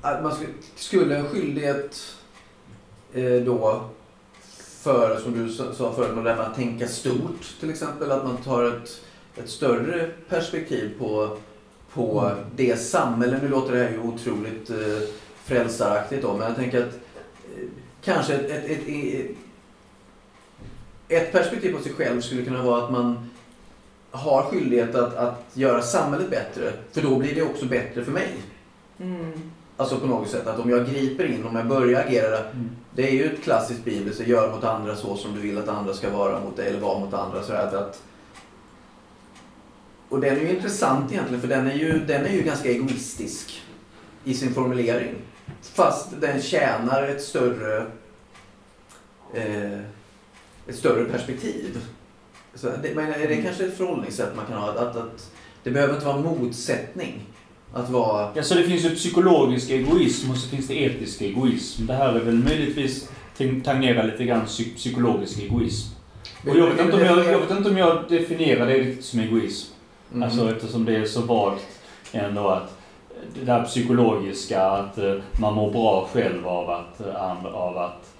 [0.00, 2.14] att man skulle, skulle en skyldighet
[3.14, 3.84] eh, då
[4.82, 8.36] för, som du sa förut, det här med att tänka stort till exempel, att man
[8.36, 9.00] tar ett,
[9.36, 11.36] ett större perspektiv på,
[11.92, 15.08] på det samhälle, nu låter det här ju otroligt eh,
[15.44, 17.68] frälsaraktigt då, men jag tänker att eh,
[18.02, 19.36] kanske ett, ett, ett, ett
[21.10, 23.30] ett perspektiv på sig själv skulle kunna vara att man
[24.10, 26.72] har skyldighet att, att göra samhället bättre.
[26.92, 28.28] För då blir det också bättre för mig.
[28.98, 29.50] Mm.
[29.80, 32.38] Alltså på något sätt att om jag griper in, om jag börjar agera.
[32.38, 32.70] Mm.
[32.94, 35.94] Det är ju ett klassiskt bibel, gör mot andra så som du vill att andra
[35.94, 37.42] ska vara mot dig eller vara mot andra.
[37.42, 38.02] Så att, att,
[40.08, 43.62] och den är ju intressant egentligen för den är ju, den är ju ganska egoistisk
[44.24, 45.14] i sin formulering.
[45.62, 47.86] Fast den tjänar ett större
[49.34, 49.80] eh,
[50.66, 51.86] ett större perspektiv.
[52.54, 54.70] Så det, men är det kanske ett förhållningssätt man kan ha?
[54.70, 55.30] Att, att, att
[55.62, 57.26] det behöver inte vara motsättning.
[57.72, 58.28] Att vara...
[58.34, 61.86] Ja, så det finns ju psykologisk egoism och så finns det etisk egoism.
[61.86, 63.10] Det här är väl möjligtvis
[63.64, 65.94] tangerar lite grann psy- psykologisk egoism.
[66.48, 69.20] Och jag vet, inte om jag, jag vet inte om jag definierar det riktigt som
[69.20, 69.72] egoism.
[70.12, 70.22] Mm.
[70.22, 71.66] Alltså eftersom det är så vagt
[72.12, 72.78] ändå att
[73.34, 78.14] det där psykologiska att eh, man mår bra själv av att, eh, av att,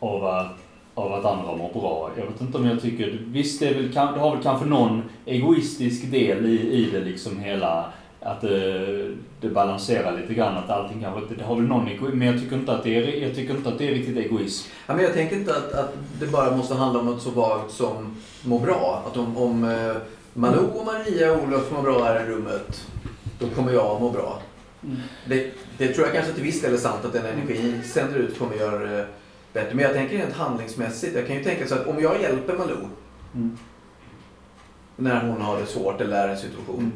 [0.00, 0.56] av att,
[0.94, 2.10] av att andra mår bra.
[2.16, 6.10] Jag vet inte om jag tycker, visst det, väl, det har väl kanske någon egoistisk
[6.10, 7.84] del i, i det liksom hela
[8.24, 12.18] att det, det balanserar lite grann att allting kanske inte, det har väl någon egoism,
[12.18, 14.70] men jag tycker inte att det är, jag tycker inte att det är riktigt egoism.
[14.86, 17.70] Ja, men jag tänker inte att, att det bara måste handla om något så vagt
[17.72, 19.02] som må bra.
[19.06, 19.96] Att om, om eh,
[20.34, 22.86] Malou och Maria och Olof mår bra här i rummet,
[23.38, 24.42] då kommer jag att må bra.
[24.84, 24.96] Mm.
[25.28, 28.38] Det, det tror jag kanske till viss del är sant att den energi sänder ut
[28.38, 29.06] kommer göra det
[29.52, 29.74] bättre.
[29.74, 31.16] Men jag tänker rent handlingsmässigt.
[31.16, 32.88] Jag kan ju tänka så att om jag hjälper Malou
[33.34, 33.58] Mm.
[34.96, 36.78] när hon har det svårt eller är i en situation.
[36.78, 36.92] Mm.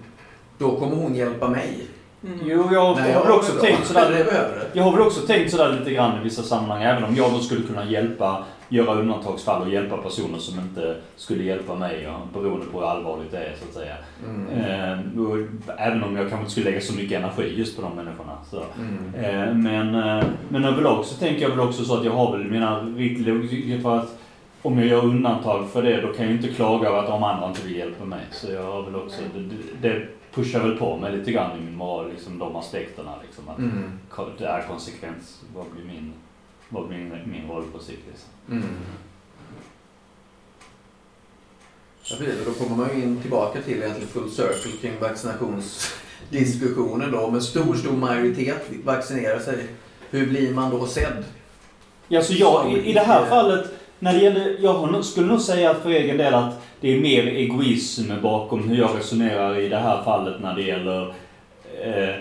[0.59, 1.87] Då kommer hon hjälpa mig.
[2.25, 2.39] Mm.
[2.45, 4.45] Jo, jag när har väl också tänkt sådär jag.
[4.73, 7.39] Jag har väl också tänkt sådär lite grann i vissa sammanhang, även om jag då
[7.39, 12.67] skulle kunna hjälpa, göra undantagsfall och hjälpa personer som inte skulle hjälpa mig, ja, beroende
[12.67, 13.95] på hur allvarligt det är så att säga.
[14.27, 14.59] Mm.
[14.59, 15.37] Eh, och
[15.79, 18.33] även om jag kanske inte skulle lägga så mycket energi just på de människorna.
[18.51, 18.63] Så.
[18.79, 19.15] Mm.
[19.15, 22.51] Eh, men, eh, men överlag så tänker jag väl också så att jag har väl
[22.51, 24.19] mina riktlinjer för att
[24.63, 27.25] om jag gör undantag för det, då kan jag ju inte klaga över att de
[27.25, 28.21] andra inte vill hjälpa mig.
[28.31, 30.07] Så jag har väl också, det, det
[30.37, 33.15] pushar väl på mig lite grann i min moral, liksom de aspekterna.
[33.27, 33.99] Liksom, att Mm.
[34.39, 35.41] det är konsekvens.
[35.55, 36.13] Vad blir min,
[36.69, 38.03] vad blir min, min roll på sikt?
[38.09, 38.29] Liksom.
[38.51, 38.65] Mm.
[42.05, 42.45] Ja, precis.
[42.47, 47.19] Då kommer man ju in tillbaka till egentligen full circle kring vaccinationsdiskussionen då.
[47.21, 49.67] Om en stor, stor majoritet vaccinerar sig,
[50.11, 51.25] hur blir man då sedd?
[52.09, 53.67] Ja, så jag, i, i det här fallet,
[53.99, 58.13] när det gäller, jag skulle nog säga för egen del att det är mer egoism
[58.23, 61.15] bakom hur jag resonerar i det här fallet när det gäller
[61.85, 62.15] eh,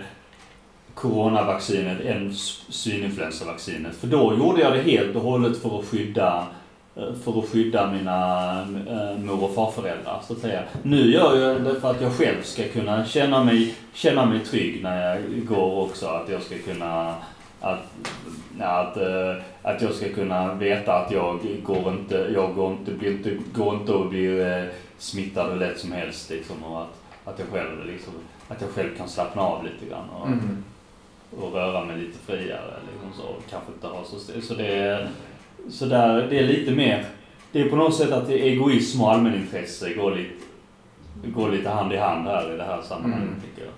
[0.94, 2.34] coronavaccinet än
[2.70, 3.96] svininfluensavaccinet.
[3.96, 6.48] För då gjorde jag det helt och hållet för att skydda
[6.96, 10.64] eh, för att skydda mina eh, mor och farföräldrar, så att säga.
[10.84, 14.84] Nu gör jag det för att jag själv ska kunna känna mig, känna mig trygg
[14.84, 16.08] när jag går också.
[16.08, 17.14] Att jag ska kunna
[17.62, 17.80] att,
[18.60, 23.12] att, eh, att jag ska kunna veta att jag går inte, jag går inte, blir
[23.12, 24.64] inte, går inte och blir eh,
[24.98, 26.94] smittad hur lätt som helst liksom, och att,
[27.26, 28.14] att jag själv liksom,
[28.48, 30.64] att jag själv kan slappna av lite grann och, Mm.
[31.40, 35.08] och röra mig lite friare liksom så, och kanske inte ha så, så det
[35.70, 37.06] så där, det är lite mer,
[37.52, 40.44] det är på något sätt att egoism och allmänintresse går lite,
[41.36, 43.42] går lite hand i hand här i det här sammanhanget Mm.
[43.42, 43.74] tycker jag.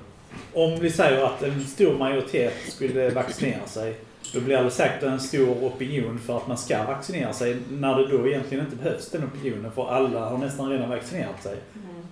[0.53, 3.95] Om vi säger att en stor majoritet skulle vaccinera sig.
[4.33, 7.57] Då blir det säkert en stor opinion för att man ska vaccinera sig.
[7.69, 11.57] När det då egentligen inte behövs den opinionen för alla har nästan redan vaccinerat sig.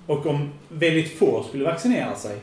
[0.07, 2.37] Och om väldigt få skulle vaccinera sig.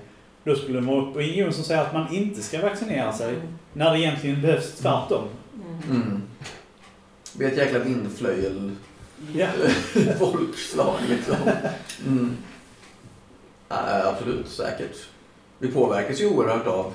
[0.44, 3.34] Då skulle det vara opinion som säger att man inte ska vaccinera sig.
[3.72, 5.24] När det egentligen behövs tvärtom.
[5.90, 6.22] Mm.
[7.32, 8.76] Det blir ett jäkla vindflöjel
[9.34, 9.48] Ja.
[10.18, 11.36] folkslag liksom.
[12.06, 12.36] Mm.
[13.68, 14.96] Ja, absolut, säkert.
[15.62, 16.92] Vi påverkas ju oerhört av,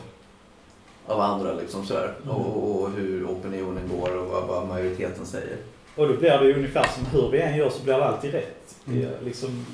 [1.05, 2.13] av andra liksom sådär.
[2.23, 2.35] Mm.
[2.35, 5.57] Och, och hur opinionen går och vad, vad majoriteten säger.
[5.95, 8.31] Och då blir det ju ungefär som hur vi än gör så blir det alltid
[8.31, 8.75] rätt.
[8.85, 9.25] Det Mm.
[9.25, 9.65] liksom,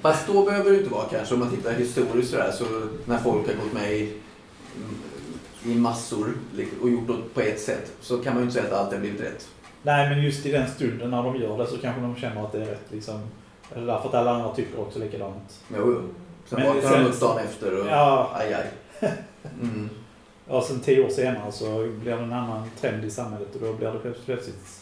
[0.00, 1.34] Fast då behöver det inte vara kanske.
[1.34, 2.64] Om man tittar historiskt sådär så
[3.04, 4.18] när folk har gått med i,
[5.64, 6.32] i massor
[6.82, 9.00] och gjort det på ett sätt så kan man ju inte säga att allt har
[9.00, 9.48] blivit rätt.
[9.82, 12.52] nej men just i den stunden när de gör det så kanske de känner att
[12.52, 12.86] det är rätt.
[12.90, 13.20] Liksom.
[13.74, 15.60] Eller därför att alla andra tycker också likadant.
[15.76, 16.00] Jo, jo.
[16.48, 19.10] Sen Men vaknar de upp dagen efter och Ja, aj, aj.
[19.62, 19.88] Mm.
[20.48, 21.64] och sen tio år senare så
[22.02, 24.80] blir det en annan trend i samhället och då blir det plötsligt-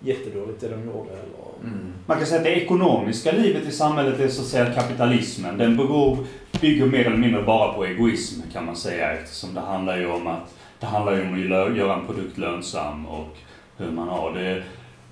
[0.00, 1.10] jättedåligt det de gjorde.
[1.10, 1.72] Eller...
[1.72, 1.92] Mm.
[2.06, 5.58] Man kan säga att det ekonomiska livet i samhället är så att säga kapitalismen.
[5.58, 6.18] Den beror,
[6.60, 10.26] bygger mer eller mindre bara på egoism kan man säga eftersom det handlar ju om
[10.26, 13.36] att det handlar ju om att göra en produkt lönsam och
[13.76, 14.62] hur man har det.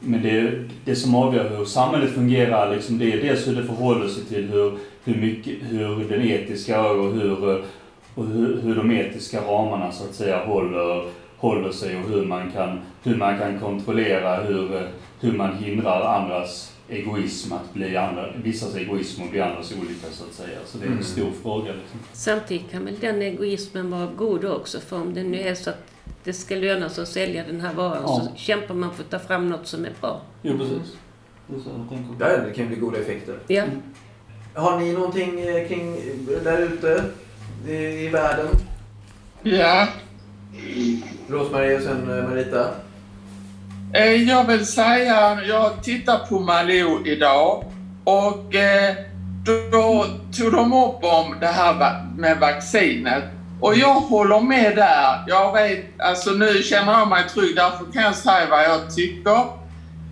[0.01, 4.09] Men det, det som avgör hur samhället fungerar, liksom, det är dels hur det förhåller
[4.09, 7.63] sig till hur, hur, mycket, hur den etiska och hur,
[8.15, 11.05] och hur, hur de etiska ramarna så att säga håller,
[11.37, 14.89] håller sig och hur man kan, hur man kan kontrollera hur,
[15.21, 20.25] hur man hindrar andras egoism att bli andra, vissas egoism och bli andras olika så
[20.25, 20.59] att säga.
[20.67, 21.05] Så det är en Mm.
[21.05, 21.73] stor fråga.
[21.73, 22.01] Liksom.
[22.13, 24.81] Samtidigt kan väl den egoismen vara god också.
[24.81, 25.85] För om det nu är så att
[26.25, 28.21] det ska löna sig att sälja den här varan Ja.
[28.33, 30.21] så kämpar man för att ta fram något som är bra.
[30.43, 30.97] Jo, precis.
[31.47, 32.15] Det är så jag tänker.
[32.19, 33.39] Där det kan bli goda effekter.
[33.49, 33.65] Ja.
[34.55, 35.97] Har ni någonting eh, kring
[36.45, 37.05] där ute
[37.69, 37.75] i,
[38.07, 38.47] i världen?
[39.43, 39.87] Ja,
[41.29, 42.69] Rosmarie och sen eh, Marita.
[43.95, 47.65] eh, jag vill säga, jag tittar på Malou idag
[48.05, 48.95] och eh,
[49.73, 53.25] då tog de upp om det här med vaccinet.
[53.61, 55.25] Och jag håller med där.
[55.27, 59.45] Jag vet, alltså nu känner jag mig trygg, därför kan jag säga vad jag tycker.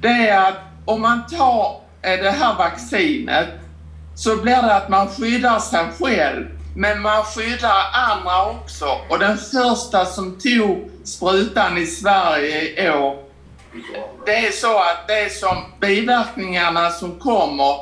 [0.00, 3.48] Det är att om man tar eh, det här vaccinet
[4.20, 6.46] så blir det att man skyddar sig själv,
[6.76, 8.86] men man skyddar andra också.
[9.08, 13.18] Och den första som tog sprutan i Sverige i år,
[14.26, 17.76] det är så att det är som biverkningarna som kommer.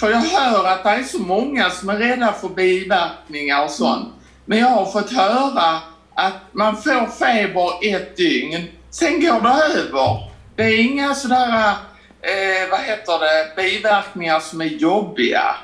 [0.00, 4.08] För jag hör att det är så många som är rädda för biverkningar och sånt.
[4.44, 5.80] Men jag har fått höra
[6.14, 10.30] att man får feber ett dygn, sen går det över.
[10.56, 11.70] Det är inga sådana
[12.22, 15.54] eh, vad heter det, biverkningar som är jobbiga.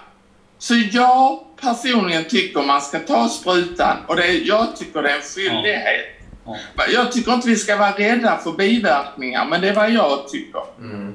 [0.59, 5.23] Så jag personligen tycker man ska ta sprutan och det, jag tycker det är en
[5.23, 6.07] skyldighet.
[6.45, 6.57] Ja.
[6.95, 10.63] Jag tycker inte vi ska vara rädda för biverkningar, men det är vad jag tycker.
[10.79, 11.15] Mm.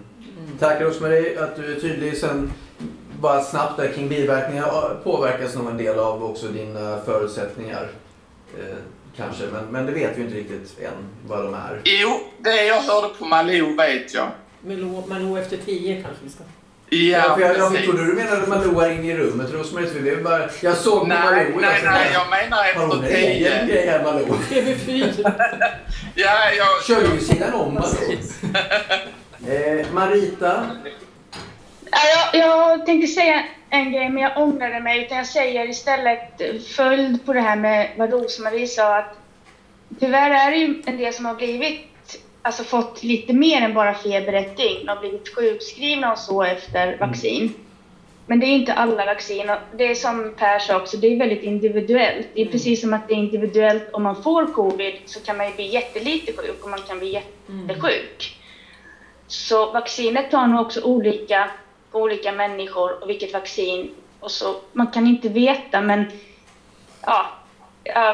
[0.59, 2.17] Tack Rosmarie att du är tydlig.
[2.17, 2.51] Sen
[3.21, 7.89] bara snabbt där kring biverkningar påverkas nog en del av också dina förutsättningar.
[8.59, 8.77] Eh,
[9.17, 10.93] kanske, men, men det vet vi inte riktigt än
[11.27, 11.81] vad de är.
[11.83, 14.29] Jo, det jag hörde på Malou vet jag.
[15.07, 16.43] Malou efter tio kanske vi ska...
[16.91, 20.15] Ja, för jag, jag trodde du menade Malou här inne i rummet Rosmarie.
[20.23, 21.59] bara, jag såg på Nej, Malou.
[21.61, 23.73] nej, bara, jag menar Har hon efter en egen tio.
[23.75, 24.25] grej här Malou?
[24.49, 25.31] TV4.
[26.15, 26.83] Ja, jag...
[26.87, 28.17] Kör ju sidan om Malou.
[29.47, 30.69] Eh, Marita.
[31.91, 31.97] Ja,
[32.33, 35.05] Jag, jag tänkte säga en grej, men jag ångrade mig.
[35.05, 36.41] Utan jag säger istället
[36.75, 38.97] följd på det här med vad Rosmarie sa.
[38.97, 39.17] Att
[39.99, 41.81] tyvärr är det ju en del som har blivit,
[42.41, 46.97] alltså fått lite mer än bara feber ett dygn och blivit sjukskrivna och så efter
[46.97, 47.53] vaccin.
[48.25, 49.51] Men det är inte alla vaccin.
[49.77, 52.27] Det är som Per sa också, det är väldigt individuellt.
[52.33, 55.47] Det är precis som att det är individuellt om man får covid så kan man
[55.47, 58.37] ju bli jättelite sjuk och man kan bli jättesjuk.
[59.27, 61.49] Så vaccinet tar nog också olika
[61.91, 63.91] på olika människor och vilket vaccin.
[64.19, 66.05] Och så, man kan inte veta men
[67.01, 67.25] ja,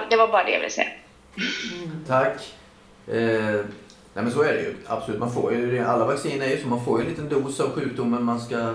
[0.10, 0.90] det var bara det jag ville säga.
[2.08, 2.54] Tack.
[3.08, 3.66] Eh,
[4.16, 4.76] nej men så är det ju.
[4.88, 5.20] Absolut.
[5.20, 6.68] Man får ju, alla vaccin är ju så.
[6.68, 8.74] Man får ju en liten dos av sjukdomen man ska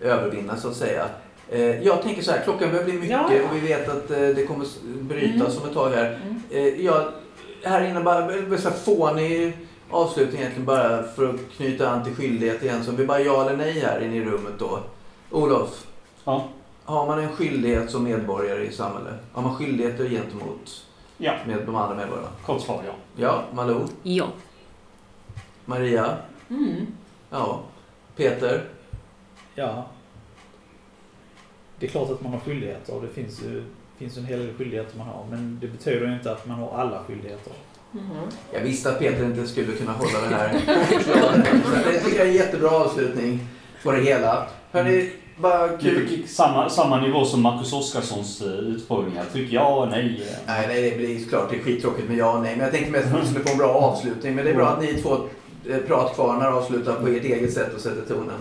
[0.00, 1.06] övervinna så att säga.
[1.48, 4.18] Eh, jag tänker så här, klockan börjar bli mycket Ja, och vi vet att eh,
[4.18, 4.66] det kommer
[5.00, 6.18] brytas om ett tag här.
[6.50, 7.04] Eh, jag,
[7.64, 8.26] här inne bara,
[8.58, 9.56] så här fånig
[9.90, 12.84] avslutning egentligen bara för att knyta an till skyldighet igen.
[12.84, 14.78] Så vi bara ja eller nej här inne i rummet då.
[15.30, 15.86] Olof,
[16.24, 16.48] Ja.
[16.84, 19.14] har man en skyldighet som medborgare i samhället?
[19.32, 20.84] Har man skyldigheter gentemot
[21.22, 21.34] Ja.
[21.46, 22.28] med de andra medborgarna?
[22.46, 22.92] Kort svar ja.
[23.16, 23.86] Ja, Malou?
[24.02, 24.28] Ja.
[25.64, 26.16] Maria?
[26.50, 26.86] Mm.
[27.30, 27.60] Ja.
[28.16, 28.64] Peter?
[29.54, 29.86] Ja.
[31.78, 33.64] Det är klart att man har skyldigheter och det finns ju,
[33.98, 35.24] finns en hel del skyldigheter man har.
[35.30, 37.52] Men det betyder ju inte att man har alla skyldigheter.
[37.92, 38.02] Mhm.
[38.52, 40.52] Jag visste att Peter inte skulle kunna hålla det här
[41.92, 43.46] Det tycker jag är en jättebra avslutning
[43.82, 44.46] på det hela.
[44.72, 46.06] Hörni, bara kul.
[46.06, 49.24] Lite samma, samma nivå som Marcus Oskarssons eh, utfrågningar.
[49.32, 50.22] Tryck ja och nej.
[50.46, 52.56] Nej, nej, det blir såklart det är skittråkigt med ja och nej.
[52.56, 54.34] Men jag tänkte mest att vi skulle få en bra avslutning.
[54.34, 55.16] Men det är bra att ni två
[55.68, 58.38] eh, pratkvarnar avslutar på ert eget sätt och sätter tonen.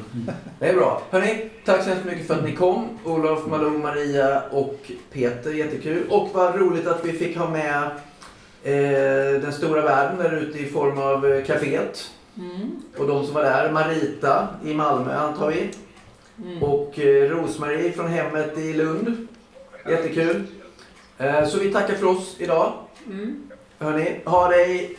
[0.59, 1.01] Det är bra.
[1.11, 2.89] Hörni, tack så hemskt mycket för att ni kom.
[3.03, 5.51] Olof, Malou, Maria och Peter.
[5.51, 6.03] Jättekul.
[6.09, 7.83] Och vad roligt att vi fick ha med
[8.63, 12.11] eh, den stora världen där ute i form av eh, kaféet.
[12.37, 12.71] Mm.
[12.97, 13.71] Och de som var där.
[13.71, 15.69] Marita i Malmö antar vi.
[16.43, 16.63] Mm.
[16.63, 19.27] Och eh, Rosmarie från hemmet i Lund.
[19.89, 20.43] Jättekul.
[21.17, 22.73] Eh, så vi tackar för oss idag.
[23.07, 23.43] Mm.
[23.79, 24.89] Hörni, ha det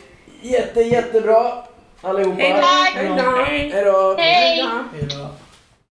[0.41, 1.63] jätte, jättebra
[2.01, 2.41] allihopa.
[2.41, 4.15] Hej då!
[4.93, 5.27] Hej då.